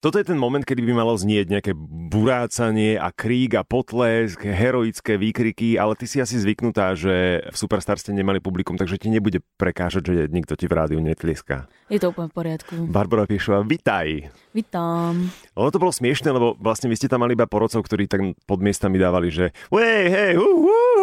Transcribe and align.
Toto 0.00 0.16
je 0.16 0.24
ten 0.24 0.40
moment, 0.40 0.64
kedy 0.64 0.80
by 0.80 0.96
malo 0.96 1.12
znieť 1.12 1.52
nejaké 1.52 1.72
burácanie 2.08 2.96
a 2.96 3.12
krík 3.12 3.52
a 3.52 3.68
potlesk, 3.68 4.48
heroické 4.48 5.20
výkriky, 5.20 5.76
ale 5.76 5.92
ty 5.92 6.08
si 6.08 6.24
asi 6.24 6.40
zvyknutá, 6.40 6.96
že 6.96 7.44
v 7.44 7.52
Superstar 7.52 8.00
ste 8.00 8.16
nemali 8.16 8.40
publikum, 8.40 8.80
takže 8.80 8.96
ti 8.96 9.12
nebude 9.12 9.44
prekážať, 9.60 10.08
že 10.08 10.14
nikto 10.32 10.56
ti 10.56 10.64
v 10.64 10.72
rádiu 10.72 11.04
netlieská. 11.04 11.68
Je 11.92 12.00
to 12.00 12.16
úplne 12.16 12.32
v 12.32 12.34
poriadku. 12.40 12.88
Barbara 12.88 13.28
Piešová, 13.28 13.60
vitaj. 13.60 14.32
Vítam. 14.56 15.28
Ono 15.52 15.68
to 15.68 15.76
bolo 15.76 15.92
smiešne, 15.92 16.32
lebo 16.32 16.56
vlastne 16.56 16.88
vy 16.88 16.96
ste 16.96 17.12
tam 17.12 17.20
mali 17.20 17.36
iba 17.36 17.44
porodcov, 17.44 17.84
ktorí 17.84 18.08
tak 18.08 18.24
pod 18.48 18.64
miestami 18.64 18.96
dávali, 18.96 19.28
že 19.28 19.52
hej, 19.68 20.04
hej, 20.08 20.32
hu, 20.40 20.48
hu. 20.64 20.99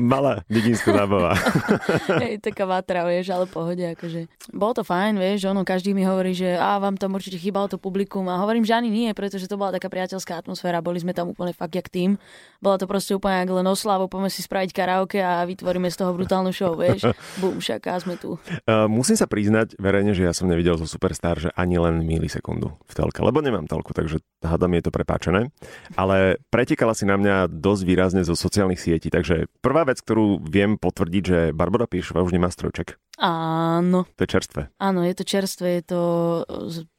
Malá 0.00 0.42
dedinská 0.46 0.92
zábava. 0.92 1.36
Hej, 2.22 2.42
taká 2.42 2.64
vatra, 2.66 3.06
vieš, 3.06 3.32
ale 3.32 3.46
pohode, 3.46 3.82
akože. 3.82 4.26
Bolo 4.50 4.72
to 4.80 4.82
fajn, 4.82 5.16
vieš, 5.18 5.50
ono, 5.50 5.62
každý 5.62 5.92
mi 5.92 6.02
hovorí, 6.04 6.32
že 6.34 6.56
a 6.56 6.80
vám 6.80 6.96
tam 6.96 7.14
určite 7.14 7.38
chýbalo 7.38 7.70
to 7.70 7.78
publikum 7.78 8.26
a 8.26 8.40
hovorím, 8.42 8.66
že 8.66 8.74
ani 8.74 8.90
nie, 8.90 9.10
pretože 9.14 9.46
to 9.46 9.60
bola 9.60 9.70
taká 9.70 9.86
priateľská 9.86 10.34
atmosféra, 10.42 10.82
boli 10.82 10.98
sme 10.98 11.14
tam 11.14 11.30
úplne 11.30 11.54
fakt 11.54 11.76
jak 11.76 11.86
tým. 11.86 12.18
Bola 12.58 12.76
to 12.80 12.90
proste 12.90 13.14
úplne 13.14 13.46
ako 13.46 13.52
len 13.62 13.66
oslavu, 13.70 14.10
poďme 14.10 14.30
si 14.32 14.42
spraviť 14.42 14.70
karaoke 14.74 15.20
a 15.22 15.46
vytvoríme 15.46 15.86
z 15.86 15.96
toho 15.96 16.10
brutálnu 16.16 16.50
show, 16.50 16.74
vieš. 16.74 17.06
Bum, 17.40 17.62
šaká, 17.62 18.00
sme 18.02 18.18
tu. 18.18 18.40
Uh, 18.66 18.90
musím 18.90 19.14
sa 19.14 19.30
priznať 19.30 19.78
verejne, 19.78 20.16
že 20.16 20.26
ja 20.26 20.32
som 20.34 20.50
nevidel 20.50 20.74
zo 20.74 20.88
Superstar, 20.90 21.38
že 21.38 21.54
ani 21.54 21.78
len 21.78 22.02
milisekundu 22.02 22.74
v 22.88 22.92
telke, 22.92 23.22
lebo 23.22 23.38
nemám 23.38 23.70
telku, 23.70 23.94
takže 23.94 24.18
hádam 24.42 24.74
je 24.74 24.82
to 24.82 24.90
prepáčené. 24.90 25.54
Ale 25.94 26.42
pretekala 26.50 26.96
si 26.96 27.06
na 27.06 27.14
mňa 27.14 27.46
dosť 27.46 27.82
výrazne 27.86 28.22
zo 28.26 28.34
sociálnych 28.34 28.82
sietí, 28.82 29.12
takže 29.12 29.29
prvá 29.60 29.82
vec, 29.86 30.00
ktorú 30.00 30.40
viem 30.42 30.80
potvrdiť, 30.80 31.22
že 31.22 31.38
Barbara 31.52 31.90
Píšova 31.90 32.24
už 32.24 32.34
nemá 32.34 32.48
strojček. 32.48 32.96
Áno. 33.20 34.08
To 34.16 34.24
je 34.24 34.32
čerstvé. 34.32 34.72
Áno, 34.80 35.04
je 35.04 35.12
to 35.12 35.28
čerstvé, 35.28 35.84
je 35.84 35.84
to 35.92 36.02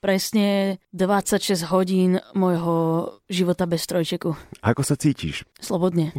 presne 0.06 0.78
26 0.94 1.66
hodín 1.74 2.22
môjho 2.38 3.10
života 3.26 3.66
bez 3.66 3.82
strojčeku. 3.90 4.38
Ako 4.62 4.86
sa 4.86 4.94
cítiš? 4.94 5.50
Slobodne. 5.58 6.14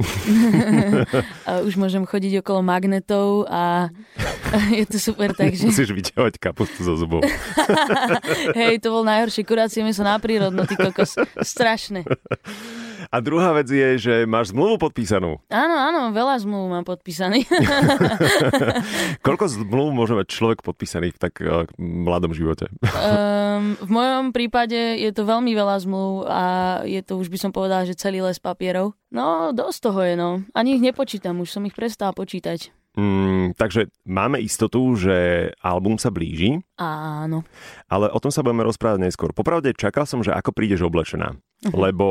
už 1.68 1.78
môžem 1.78 2.02
chodiť 2.02 2.42
okolo 2.42 2.66
magnetov 2.66 3.46
a 3.46 3.94
je 4.78 4.84
to 4.90 4.98
super, 4.98 5.30
takže... 5.38 5.70
Musíš 5.70 5.94
vyťahovať 5.94 6.34
kapustu 6.42 6.82
zo 6.82 6.98
zubov. 6.98 7.22
Hej, 8.58 8.82
to 8.82 8.90
bol 8.90 9.06
najhoršie, 9.06 9.46
kurácieme 9.46 9.94
sa 9.94 10.02
na 10.02 10.18
prírodno, 10.18 10.66
ty 10.66 10.74
kokos. 10.74 11.14
Strašné. 11.38 12.02
A 13.12 13.20
druhá 13.20 13.52
vec 13.52 13.68
je, 13.68 13.88
že 14.00 14.14
máš 14.24 14.56
zmluvu 14.56 14.80
podpísanú. 14.80 15.36
Áno, 15.52 15.76
áno, 15.76 16.16
veľa 16.16 16.40
zmluv 16.40 16.72
mám 16.72 16.84
podpísaný. 16.88 17.44
Koľko 19.26 19.44
zmluv 19.52 19.92
môže 19.92 20.16
mať 20.16 20.32
človek 20.32 20.64
podpísaný 20.64 21.12
v 21.12 21.20
tak 21.20 21.36
uh, 21.44 21.68
mladom 21.76 22.32
živote? 22.32 22.72
um, 22.80 23.76
v 23.76 23.90
mojom 23.92 24.32
prípade 24.32 24.96
je 24.96 25.12
to 25.12 25.28
veľmi 25.28 25.52
veľa 25.52 25.84
zmluv 25.84 26.24
a 26.24 26.42
je 26.88 27.04
to 27.04 27.20
už 27.20 27.28
by 27.28 27.36
som 27.36 27.52
povedala, 27.52 27.84
že 27.84 28.00
celý 28.00 28.24
les 28.24 28.40
papierov. 28.40 28.96
No, 29.12 29.52
dosť 29.52 29.78
toho 29.92 30.00
je, 30.08 30.14
no. 30.16 30.30
Ani 30.56 30.80
ich 30.80 30.82
nepočítam, 30.82 31.36
už 31.44 31.52
som 31.52 31.68
ich 31.68 31.76
prestal 31.76 32.16
počítať. 32.16 32.72
Mm, 32.96 33.56
takže 33.56 33.88
máme 34.04 34.40
istotu, 34.40 34.80
že 34.96 35.48
album 35.64 35.96
sa 35.96 36.08
blíži. 36.08 36.60
Áno. 36.80 37.44
Ale 37.88 38.08
o 38.12 38.20
tom 38.20 38.28
sa 38.28 38.40
budeme 38.40 38.64
rozprávať 38.64 39.04
neskôr. 39.04 39.36
Popravde 39.36 39.72
čakal 39.72 40.04
som, 40.04 40.20
že 40.20 40.32
ako 40.32 40.52
prídeš 40.52 40.84
oblečená. 40.84 41.36
Uh-huh. 41.62 41.78
Lebo 41.78 42.06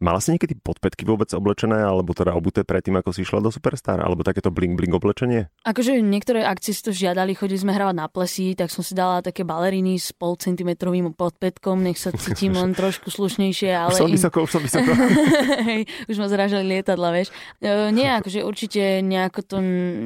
mala 0.00 0.16
si 0.16 0.32
niekedy 0.32 0.56
podpätky 0.56 1.04
vôbec 1.04 1.28
oblečené, 1.36 1.84
alebo 1.84 2.16
teda 2.16 2.32
obuté 2.32 2.64
predtým, 2.64 2.96
ako 2.96 3.12
si 3.12 3.20
išla 3.20 3.44
do 3.44 3.52
Superstar, 3.52 4.00
alebo 4.00 4.24
takéto 4.24 4.48
bling-bling 4.48 4.96
oblečenie? 4.96 5.52
Akože 5.60 6.00
niektoré 6.00 6.40
akcie 6.40 6.72
si 6.72 6.80
to 6.80 6.88
žiadali, 6.88 7.36
chodili 7.36 7.60
sme 7.60 7.76
hravať 7.76 7.96
na 8.00 8.08
plesy, 8.08 8.56
tak 8.56 8.72
som 8.72 8.80
si 8.80 8.96
dala 8.96 9.20
také 9.20 9.44
baleriny 9.44 10.00
s 10.00 10.16
pol 10.16 10.40
centimetrovým 10.40 11.12
podpätkom, 11.12 11.84
nech 11.84 12.00
sa 12.00 12.16
cítim 12.16 12.56
len 12.60 12.72
trošku 12.72 13.12
slušnejšie. 13.12 13.76
Ale 13.76 13.92
už 13.92 14.08
som 14.08 14.08
vysoko, 14.08 14.38
už 14.48 14.50
som 14.56 14.62
vysoko. 14.64 14.88
Hej, 15.68 15.84
už 16.08 16.16
ma 16.16 16.26
zražali 16.32 16.64
lietadla, 16.64 17.12
vieš. 17.12 17.28
E, 17.60 17.92
nie, 17.92 18.08
akože 18.24 18.40
určite 18.40 19.04
nejako 19.04 19.40
to 19.44 19.56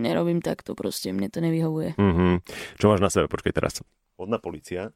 nerobím 0.03 0.43
takto, 0.43 0.75
proste 0.75 1.15
mne 1.15 1.31
to 1.31 1.39
nevyhovuje. 1.39 1.95
Uh-huh. 1.95 2.43
Čo 2.75 2.91
máš 2.91 2.99
na 2.99 3.11
sebe? 3.15 3.31
Počkaj 3.31 3.55
teraz. 3.55 3.79
Vodná 4.19 4.43
policia. 4.43 4.91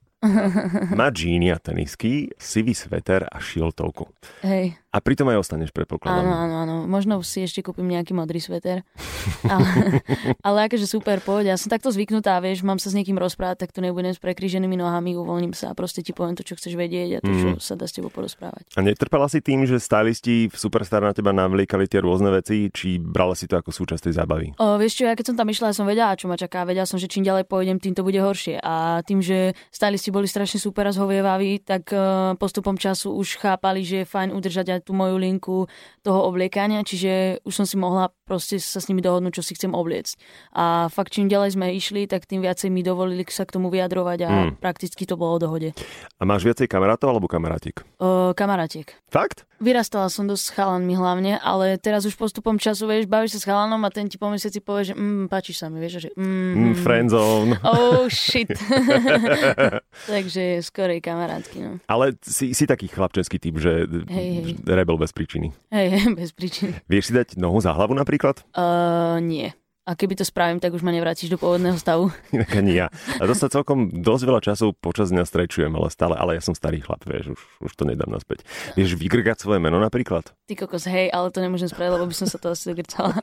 Má 0.97 1.11
džíny 1.11 1.53
a 1.53 1.59
tenisky, 1.59 2.31
sivý 2.39 2.75
sveter 2.75 3.29
a 3.33 3.39
šiltovku. 3.39 4.09
Hej. 4.43 4.75
A 4.93 5.01
pritom 5.01 5.25
aj 5.33 5.41
ostaneš, 5.41 5.73
predpokladám. 5.73 6.21
Áno, 6.21 6.33
áno, 6.37 6.55
áno. 6.69 6.77
Možno 6.85 7.25
si 7.25 7.41
ešte 7.41 7.65
kúpim 7.65 7.89
nejaký 7.89 8.13
modrý 8.13 8.45
sveter. 8.45 8.85
ale, 9.49 10.05
ale 10.45 10.59
akože 10.69 10.85
super, 10.85 11.25
poď. 11.25 11.55
Ja 11.55 11.57
som 11.57 11.73
takto 11.73 11.89
zvyknutá, 11.89 12.37
vieš, 12.45 12.61
mám 12.61 12.77
sa 12.77 12.93
s 12.93 12.95
niekým 12.95 13.17
rozprávať, 13.17 13.65
tak 13.65 13.73
tu 13.73 13.81
nebudem 13.81 14.13
s 14.13 14.21
prekríženými 14.21 14.77
nohami, 14.77 15.17
uvoľním 15.17 15.57
sa 15.57 15.73
a 15.73 15.75
proste 15.75 16.05
ti 16.05 16.13
poviem 16.13 16.37
to, 16.37 16.45
čo 16.45 16.61
chceš 16.61 16.77
vedieť 16.77 17.09
a 17.09 17.19
to, 17.25 17.33
čo 17.33 17.49
mm. 17.57 17.65
sa 17.65 17.73
dá 17.73 17.89
s 17.89 17.97
tebou 17.97 18.13
porozprávať. 18.13 18.69
A 18.77 18.85
netrpela 18.85 19.33
si 19.33 19.41
tým, 19.41 19.65
že 19.65 19.81
stylisti 19.81 20.53
v 20.53 20.57
Superstar 20.61 21.01
na 21.01 21.17
teba 21.17 21.33
navliekali 21.33 21.89
tie 21.89 22.05
rôzne 22.05 22.29
veci, 22.29 22.69
či 22.69 23.01
brala 23.01 23.33
si 23.33 23.49
to 23.49 23.57
ako 23.57 23.73
súčasť 23.73 24.13
tej 24.13 24.15
zábavy? 24.21 24.53
O, 24.61 24.77
vieš 24.77 25.01
čo, 25.01 25.09
ja 25.09 25.17
keď 25.17 25.33
som 25.33 25.37
tam 25.41 25.49
išla, 25.49 25.73
ja 25.73 25.77
som 25.81 25.89
vedela, 25.89 26.13
čo 26.21 26.29
ma 26.29 26.37
čaká. 26.37 26.69
Vedela 26.69 26.85
som, 26.85 27.01
že 27.01 27.09
čím 27.09 27.25
ďalej 27.25 27.49
pôjdem, 27.49 27.81
tým 27.81 27.97
to 27.97 28.05
bude 28.05 28.21
horšie. 28.21 28.61
A 28.61 29.01
tým, 29.09 29.25
že 29.25 29.57
stylisti 29.73 30.13
boli 30.13 30.29
strašne 30.29 30.61
super 30.61 30.85
a 30.85 30.93
zhovievaví, 30.93 31.65
tak 31.65 31.89
uh, 31.97 32.37
postupom 32.37 32.77
času 32.77 33.17
už 33.17 33.41
chápali, 33.41 33.81
že 33.81 34.05
je 34.05 34.11
fajn 34.11 34.37
udržať 34.37 34.82
tú 34.83 34.93
moju 34.93 35.17
linku 35.17 35.59
toho 36.03 36.27
obliekania, 36.27 36.83
čiže 36.83 37.41
už 37.47 37.55
som 37.55 37.67
si 37.67 37.79
mohla 37.79 38.11
proste 38.33 38.57
sa 38.57 38.81
s 38.81 38.89
nimi 38.89 39.05
dohodnúť, 39.05 39.37
čo 39.37 39.45
si 39.45 39.53
chcem 39.53 39.77
obliecť. 39.77 40.17
A 40.57 40.89
fakt, 40.89 41.13
čím 41.13 41.29
ďalej 41.29 41.61
sme 41.61 41.77
išli, 41.77 42.09
tak 42.09 42.25
tým 42.25 42.41
viacej 42.41 42.73
mi 42.73 42.81
dovolili 42.81 43.29
sa 43.29 43.45
k 43.45 43.53
tomu 43.53 43.69
vyjadrovať 43.69 44.19
a 44.25 44.31
mm. 44.31 44.53
prakticky 44.57 45.05
to 45.05 45.21
bolo 45.21 45.37
o 45.37 45.43
dohode. 45.43 45.77
A 46.17 46.23
máš 46.25 46.49
viacej 46.49 46.65
kamarátov 46.65 47.13
alebo 47.13 47.29
kamarátik? 47.29 47.85
Uh, 48.01 48.33
kamarátiek. 48.33 48.89
Fakt? 49.13 49.45
Vyrastala 49.63 50.11
som 50.11 50.27
dosť 50.27 50.43
s 50.43 50.55
chalanmi 50.59 50.95
hlavne, 50.99 51.39
ale 51.39 51.79
teraz 51.79 52.03
už 52.03 52.19
postupom 52.19 52.59
času, 52.59 52.89
vieš, 52.91 53.07
bavíš 53.07 53.39
sa 53.39 53.39
s 53.39 53.47
chalanom 53.47 53.79
a 53.87 53.95
ten 53.95 54.11
ti 54.11 54.19
po 54.19 54.27
mesiaci 54.27 54.59
povie, 54.59 54.91
že 54.91 54.95
mm, 54.99 55.31
páčiš 55.31 55.63
sa 55.63 55.71
mi, 55.71 55.79
vieš, 55.79 56.09
že 56.09 56.11
mm, 56.19 56.73
mm, 56.73 56.75
friendzone. 56.83 57.55
Oh 57.73 58.11
shit. 58.11 58.51
Takže 60.11 60.67
skorej 60.67 60.99
kamarátky, 60.99 61.59
no. 61.63 61.73
Ale 61.87 62.19
si, 62.27 62.57
si 62.59 62.67
taký 62.67 62.91
chlapčenský 62.91 63.39
typ, 63.39 63.55
že 63.63 63.87
hej, 64.11 64.29
hej. 64.43 64.45
Rebel 64.75 64.97
bez 64.99 65.13
príčiny. 65.13 65.53
Hej, 65.71 66.03
bez 66.21 66.33
príčiny. 66.33 66.77
Vieš 66.89 67.11
si 67.11 67.13
dať 67.13 67.29
nohu 67.37 67.61
za 67.61 67.73
hlavu 67.73 67.93
napríklad? 67.97 68.43
Uh, 68.57 69.21
nie. 69.23 69.53
A 69.83 69.99
keby 69.99 70.15
to 70.15 70.23
spravím, 70.23 70.63
tak 70.63 70.71
už 70.71 70.87
ma 70.87 70.95
nevrátiš 70.95 71.27
do 71.27 71.35
pôvodného 71.35 71.75
stavu. 71.75 72.15
Inak 72.37 72.55
ani 72.55 72.79
ja. 72.79 72.87
A 73.19 73.27
to 73.27 73.35
sa 73.35 73.51
celkom 73.51 73.91
dosť 73.91 74.23
veľa 74.31 74.41
času 74.41 74.79
počas 74.79 75.11
dňa 75.11 75.27
strečujem, 75.27 75.75
ale 75.75 75.91
stále, 75.91 76.15
ale 76.15 76.39
ja 76.39 76.43
som 76.43 76.55
starý 76.55 76.79
chlap, 76.79 77.03
vieš, 77.03 77.35
už, 77.35 77.41
už 77.67 77.73
to 77.75 77.83
nedám 77.83 78.07
naspäť. 78.07 78.47
Vieš 78.79 78.95
vygrgať 78.95 79.43
svoje 79.43 79.59
meno 79.59 79.83
napríklad? 79.83 80.31
Ty 80.47 80.55
kokos, 80.55 80.87
hej, 80.87 81.11
ale 81.11 81.35
to 81.35 81.43
nemôžem 81.43 81.67
spraviť, 81.67 81.99
lebo 81.99 82.07
by 82.07 82.15
som 82.15 82.31
sa 82.31 82.39
to 82.39 82.55
asi 82.55 82.71
zagrcala. 82.71 83.19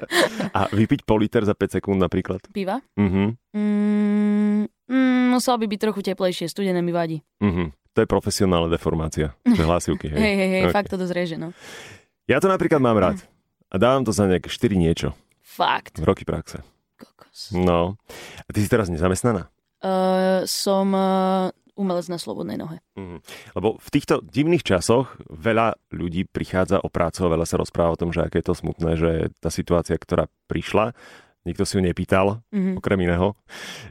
A 0.58 0.68
vypiť 0.76 1.08
pol 1.08 1.24
liter 1.24 1.40
za 1.48 1.56
5 1.56 1.80
sekúnd 1.80 1.96
napríklad? 1.96 2.52
Piva? 2.52 2.84
Mhm. 3.00 3.40
Mm, 3.56 4.68
mm, 4.68 5.24
musel 5.32 5.56
by 5.56 5.64
byť 5.72 5.80
trochu 5.88 6.00
teplejšie, 6.04 6.52
studené 6.52 6.84
mi 6.84 6.92
vadí. 6.92 7.24
Mhm. 7.40 7.72
To 7.94 8.02
je 8.02 8.08
profesionálna 8.10 8.66
deformácia. 8.70 9.38
To 9.46 9.54
je 9.54 9.66
hlasivky, 9.66 10.10
hej. 10.10 10.18
hej, 10.24 10.34
hej, 10.34 10.50
hej 10.50 10.62
okay. 10.66 10.74
fakt 10.74 10.90
to 10.90 10.98
dosť 10.98 11.14
reže, 11.14 11.36
no. 11.38 11.54
Ja 12.26 12.42
to 12.42 12.50
napríklad 12.50 12.82
mám 12.82 12.98
rád. 12.98 13.22
A 13.70 13.78
dávam 13.78 14.02
to 14.02 14.10
za 14.10 14.26
nejaké 14.26 14.50
4 14.50 14.74
niečo. 14.74 15.14
Fakt. 15.42 16.02
Roky 16.02 16.26
praxe. 16.26 16.62
Kokos. 16.98 17.54
No. 17.54 17.98
A 18.46 18.48
ty 18.50 18.62
si 18.62 18.70
teraz 18.70 18.90
nezamestnaná? 18.90 19.50
Uh, 19.84 20.42
som 20.48 20.90
uh, 20.94 21.52
umelec 21.74 22.06
na 22.06 22.18
slobodnej 22.18 22.58
nohe. 22.58 22.78
Mm. 22.94 23.18
Lebo 23.54 23.76
v 23.78 23.88
týchto 23.90 24.22
divných 24.22 24.62
časoch 24.62 25.18
veľa 25.26 25.78
ľudí 25.90 26.26
prichádza 26.26 26.78
o 26.80 26.88
prácu, 26.88 27.26
veľa 27.26 27.46
sa 27.46 27.58
rozpráva 27.58 27.94
o 27.94 28.00
tom, 28.00 28.14
že 28.14 28.22
aké 28.22 28.40
je 28.40 28.46
to 28.46 28.54
smutné, 28.54 28.90
že 28.94 29.10
tá 29.42 29.50
situácia, 29.50 29.98
ktorá 29.98 30.30
prišla, 30.46 30.94
nikto 31.44 31.68
si 31.68 31.76
ju 31.76 31.82
nepýtal, 31.84 32.40
mm-hmm. 32.48 32.80
okrem 32.80 33.00
iného, 33.04 33.36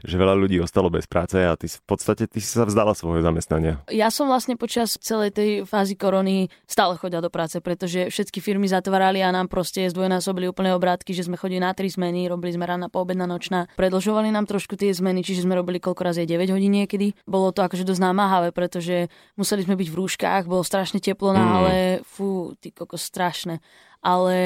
že 0.02 0.18
veľa 0.18 0.34
ľudí 0.34 0.58
ostalo 0.58 0.90
bez 0.90 1.06
práce 1.06 1.38
a 1.38 1.54
ty 1.54 1.70
v 1.70 1.82
podstate 1.86 2.26
ty 2.26 2.42
si 2.42 2.50
sa 2.50 2.66
vzdala 2.66 2.92
svojho 2.92 3.22
zamestnania. 3.22 3.80
Ja 3.88 4.10
som 4.10 4.26
vlastne 4.26 4.58
počas 4.58 4.98
celej 4.98 5.34
tej 5.34 5.50
fázy 5.64 5.94
korony 5.94 6.50
stále 6.66 6.98
chodila 6.98 7.22
do 7.22 7.30
práce, 7.30 7.62
pretože 7.62 8.10
všetky 8.10 8.42
firmy 8.42 8.66
zatvárali 8.66 9.22
a 9.22 9.30
nám 9.30 9.46
proste 9.46 9.86
zdvojnásobili 9.90 10.50
úplne 10.50 10.74
obrátky, 10.74 11.14
že 11.14 11.26
sme 11.26 11.38
chodili 11.38 11.62
na 11.62 11.70
tri 11.72 11.86
zmeny, 11.86 12.26
robili 12.26 12.54
sme 12.54 12.66
rána, 12.66 12.90
poobedná, 12.90 13.24
nočná. 13.30 13.70
Predlžovali 13.78 14.34
nám 14.34 14.50
trošku 14.50 14.74
tie 14.74 14.90
zmeny, 14.90 15.22
čiže 15.22 15.46
sme 15.46 15.54
robili 15.54 15.78
koľko 15.78 16.02
razy 16.10 16.26
9 16.26 16.50
hodín 16.50 16.74
niekedy. 16.74 17.14
Bolo 17.24 17.54
to 17.54 17.62
akože 17.62 17.86
dosť 17.86 18.02
námahavé, 18.02 18.50
pretože 18.50 19.06
museli 19.38 19.62
sme 19.62 19.78
byť 19.78 19.88
v 19.88 19.98
rúškach, 19.98 20.50
bolo 20.50 20.66
strašne 20.66 20.98
teplo 20.98 21.30
na 21.30 21.44
mm. 21.46 21.54
ale 21.54 21.74
fú, 22.02 22.58
ty 22.58 22.74
koko 22.74 22.98
strašné 22.98 23.62
ale 24.04 24.36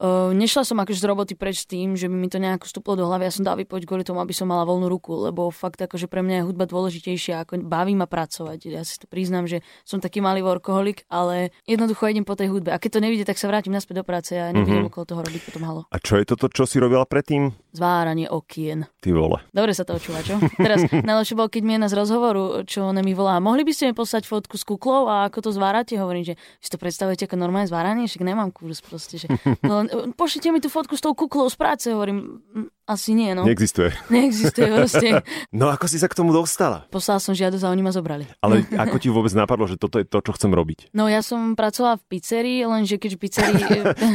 uh, 0.00 0.32
nešla 0.32 0.64
som 0.64 0.80
akože 0.80 1.04
z 1.04 1.06
roboty 1.06 1.34
preč 1.36 1.68
tým, 1.68 1.92
že 2.00 2.08
by 2.08 2.16
mi 2.16 2.32
to 2.32 2.40
nejako 2.40 2.64
stúplo 2.64 2.96
do 2.96 3.04
hlavy. 3.04 3.28
Ja 3.28 3.32
som 3.36 3.44
dal 3.44 3.60
vypoť 3.60 3.84
kvôli 3.84 4.08
tomu, 4.08 4.24
aby 4.24 4.32
som 4.32 4.48
mala 4.48 4.64
voľnú 4.64 4.88
ruku, 4.88 5.28
lebo 5.28 5.52
fakt 5.52 5.84
akože 5.84 6.08
pre 6.08 6.24
mňa 6.24 6.40
je 6.40 6.46
hudba 6.48 6.64
dôležitejšia, 6.64 7.44
ako 7.44 7.60
baví 7.68 7.92
ma 7.92 8.08
pracovať. 8.08 8.72
Ja 8.72 8.80
si 8.88 8.96
to 8.96 9.04
priznám, 9.04 9.44
že 9.44 9.60
som 9.84 10.00
taký 10.00 10.24
malý 10.24 10.40
workoholik, 10.40 11.04
ale 11.12 11.52
jednoducho 11.68 12.08
idem 12.08 12.24
po 12.24 12.32
tej 12.32 12.48
hudbe. 12.48 12.72
A 12.72 12.80
keď 12.80 12.98
to 12.98 13.04
nevidie, 13.04 13.28
tak 13.28 13.36
sa 13.36 13.52
vrátim 13.52 13.76
naspäť 13.76 14.00
do 14.00 14.04
práce 14.08 14.32
a 14.32 14.48
nebudem 14.48 14.88
mm-hmm. 14.88 14.90
okolo 14.90 15.04
toho 15.04 15.20
robiť 15.20 15.42
potom 15.44 15.62
halo. 15.68 15.82
A 15.92 16.00
čo 16.00 16.16
je 16.16 16.24
toto, 16.24 16.48
čo 16.48 16.64
si 16.64 16.80
robila 16.80 17.04
predtým? 17.04 17.52
Zváranie 17.76 18.32
okien. 18.32 18.88
Ty 19.04 19.12
vole. 19.12 19.44
Dobre 19.52 19.76
sa 19.76 19.84
to 19.84 20.00
očúva, 20.00 20.24
čo? 20.24 20.40
Teraz 20.56 20.88
najlepšie 21.08 21.36
bol, 21.36 21.52
keď 21.52 21.62
mi 21.68 21.76
jedna 21.76 21.92
z 21.92 21.98
rozhovoru, 22.00 22.64
čo 22.64 22.88
ona 22.88 23.04
mi 23.04 23.12
volá, 23.12 23.36
mohli 23.44 23.60
by 23.60 23.72
ste 23.76 23.92
mi 23.92 23.94
poslať 23.94 24.24
fotku 24.24 24.56
s 24.56 24.64
kuklou 24.64 25.04
a 25.04 25.28
ako 25.28 25.44
to 25.44 25.50
zvárate? 25.52 26.00
Hovorím, 26.00 26.32
že 26.32 26.34
si 26.64 26.72
to 26.72 26.80
predstavujete 26.80 27.28
ako 27.28 27.36
normálne 27.36 27.68
zváranie, 27.68 28.08
však 28.08 28.24
nemám 28.24 28.48
kurz 28.54 28.80
proste. 28.80 29.01
Že... 29.10 29.26
No, 29.62 29.84
pošlite 30.14 30.52
mi 30.52 30.60
tú 30.60 30.68
fotku 30.68 30.94
s 30.96 31.02
tou 31.02 31.14
kuklou 31.14 31.50
z 31.50 31.56
práce, 31.56 31.86
hovorím, 31.92 32.42
asi 32.92 33.16
nie, 33.16 33.32
no. 33.32 33.48
Neexistuje. 33.48 33.90
Neexistuje 34.14 34.68
proste. 34.68 35.08
No 35.52 35.68
ako 35.68 35.84
si 35.84 36.00
sa 36.00 36.08
k 36.08 36.16
tomu 36.16 36.32
dostala? 36.32 36.88
Poslal 36.88 37.20
som 37.20 37.36
žiadosť 37.36 37.64
a 37.64 37.72
oni 37.72 37.84
ma 37.84 37.92
zobrali. 37.92 38.24
Ale 38.40 38.64
ako 38.84 38.96
ti 39.00 39.08
vôbec 39.12 39.32
napadlo, 39.36 39.68
že 39.68 39.76
toto 39.76 40.00
je 40.00 40.06
to, 40.08 40.24
čo 40.24 40.32
chcem 40.36 40.52
robiť? 40.52 40.92
No 40.96 41.08
ja 41.08 41.20
som 41.20 41.56
pracovala 41.56 42.00
v 42.00 42.04
pizzerii, 42.08 42.64
lenže 42.64 42.96
keďže 42.96 43.18
pizzerii... 43.20 43.64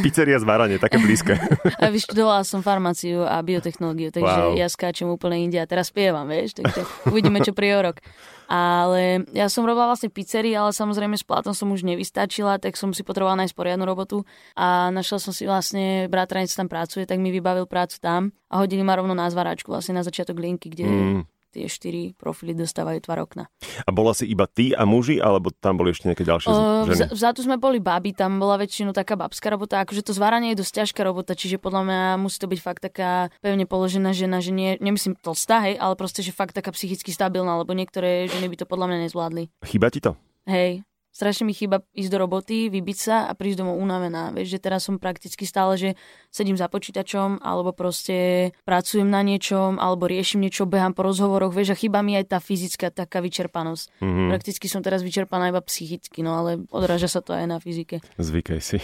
Pizzeria 0.02 0.42
zváranie, 0.42 0.82
také 0.82 0.98
blízke. 0.98 1.38
a 1.78 1.86
vyštudovala 1.94 2.42
som 2.46 2.66
farmáciu 2.66 3.26
a 3.26 3.38
biotechnológiu, 3.46 4.10
takže 4.10 4.38
wow. 4.50 4.58
ja 4.58 4.68
skáčem 4.70 5.06
úplne 5.10 5.42
inde 5.42 5.62
a 5.62 5.70
teraz 5.70 5.94
spievam, 5.94 6.26
vieš, 6.26 6.58
takže 6.58 6.86
uvidíme, 7.10 7.42
čo 7.42 7.54
príde 7.54 7.82
rok. 7.82 7.98
Ale 8.48 9.28
ja 9.36 9.52
som 9.52 9.68
robila 9.68 9.92
vlastne 9.92 10.08
pizzerii, 10.08 10.56
ale 10.56 10.72
samozrejme 10.72 11.20
s 11.20 11.28
platom 11.28 11.52
som 11.52 11.68
už 11.68 11.84
nevystačila, 11.84 12.64
tak 12.64 12.80
som 12.80 12.96
si 12.96 13.04
potrebovala 13.04 13.44
nájsť 13.44 13.52
poriadnu 13.52 13.84
robotu 13.84 14.24
a 14.56 14.88
našla 14.88 15.20
som 15.20 15.36
si 15.36 15.44
vlastne, 15.44 16.08
bratranec 16.08 16.48
tam 16.56 16.72
pracuje, 16.72 17.04
tak 17.04 17.20
mi 17.20 17.28
vybavil 17.36 17.68
prácu 17.68 18.00
tam 18.00 18.32
a 18.48 18.64
hodili 18.68 18.84
ma 18.84 19.00
rovno 19.00 19.16
na 19.16 19.32
zváračku, 19.32 19.72
vlastne 19.72 19.96
na 19.96 20.04
začiatok 20.04 20.36
linky, 20.36 20.68
kde 20.68 20.86
mm 20.86 21.22
tie 21.58 21.66
štyri 21.66 22.14
profily 22.14 22.54
dostávajú 22.54 23.02
tvar 23.02 23.24
okna. 23.24 23.50
A 23.88 23.90
bola 23.90 24.14
si 24.14 24.30
iba 24.30 24.46
ty 24.46 24.78
a 24.78 24.86
muži, 24.86 25.18
alebo 25.18 25.50
tam 25.50 25.82
boli 25.82 25.90
ešte 25.90 26.06
nejaké 26.06 26.22
ďalšie 26.22 26.48
uh, 26.54 26.86
ženy? 26.86 27.10
Vzadu 27.10 27.42
sme 27.42 27.58
boli 27.58 27.82
baby, 27.82 28.14
tam 28.14 28.38
bola 28.38 28.62
väčšinou 28.62 28.94
taká 28.94 29.18
babská 29.18 29.50
robota, 29.50 29.82
akože 29.82 30.06
to 30.06 30.14
zváranie 30.14 30.54
je 30.54 30.62
dosť 30.62 30.86
ťažká 30.86 31.02
robota, 31.02 31.34
čiže 31.34 31.58
podľa 31.58 31.82
mňa 31.88 32.02
musí 32.22 32.38
to 32.38 32.46
byť 32.46 32.60
fakt 32.62 32.82
taká 32.86 33.34
pevne 33.42 33.66
položená 33.66 34.14
žena, 34.14 34.38
že 34.38 34.54
nie, 34.54 34.78
nemyslím 34.78 35.18
tlstá, 35.18 35.66
hej, 35.66 35.76
ale 35.82 35.98
proste, 35.98 36.22
že 36.22 36.36
fakt 36.36 36.54
taká 36.54 36.70
psychicky 36.70 37.10
stabilná, 37.10 37.58
lebo 37.58 37.74
niektoré 37.74 38.30
ženy 38.30 38.54
by 38.54 38.56
to 38.62 38.66
podľa 38.70 38.94
mňa 38.94 38.98
nezvládli. 39.10 39.44
Chýba 39.66 39.90
ti 39.90 40.00
to? 40.04 40.14
Hej, 40.48 40.87
strašne 41.18 41.50
mi 41.50 41.58
chýba 41.58 41.82
ísť 41.98 42.14
do 42.14 42.18
roboty, 42.22 42.70
vybiť 42.70 42.98
sa 43.02 43.26
a 43.26 43.34
prísť 43.34 43.66
domov 43.66 43.82
unavená. 43.82 44.30
Vieš, 44.38 44.54
že 44.54 44.60
teraz 44.62 44.86
som 44.86 45.02
prakticky 45.02 45.50
stále, 45.50 45.74
že 45.74 45.90
sedím 46.30 46.54
za 46.54 46.70
počítačom, 46.70 47.42
alebo 47.42 47.74
proste 47.74 48.54
pracujem 48.70 49.10
na 49.10 49.26
niečom, 49.26 49.82
alebo 49.82 50.06
riešim 50.06 50.38
niečo, 50.38 50.70
behám 50.70 50.94
po 50.94 51.10
rozhovoroch, 51.10 51.50
vieš, 51.50 51.74
a 51.74 51.80
chýba 51.82 52.06
mi 52.06 52.14
aj 52.14 52.38
tá 52.38 52.38
fyzická 52.38 52.94
taká 52.94 53.26
vyčerpanosť. 53.26 53.98
Mm-hmm. 53.98 54.30
Prakticky 54.30 54.70
som 54.70 54.86
teraz 54.86 55.02
vyčerpaná 55.02 55.50
iba 55.50 55.66
psychicky, 55.66 56.22
no 56.22 56.38
ale 56.38 56.62
odráža 56.70 57.10
sa 57.10 57.26
to 57.26 57.34
aj 57.34 57.50
na 57.50 57.58
fyzike. 57.58 57.98
Zvykaj 58.22 58.62
si. 58.62 58.78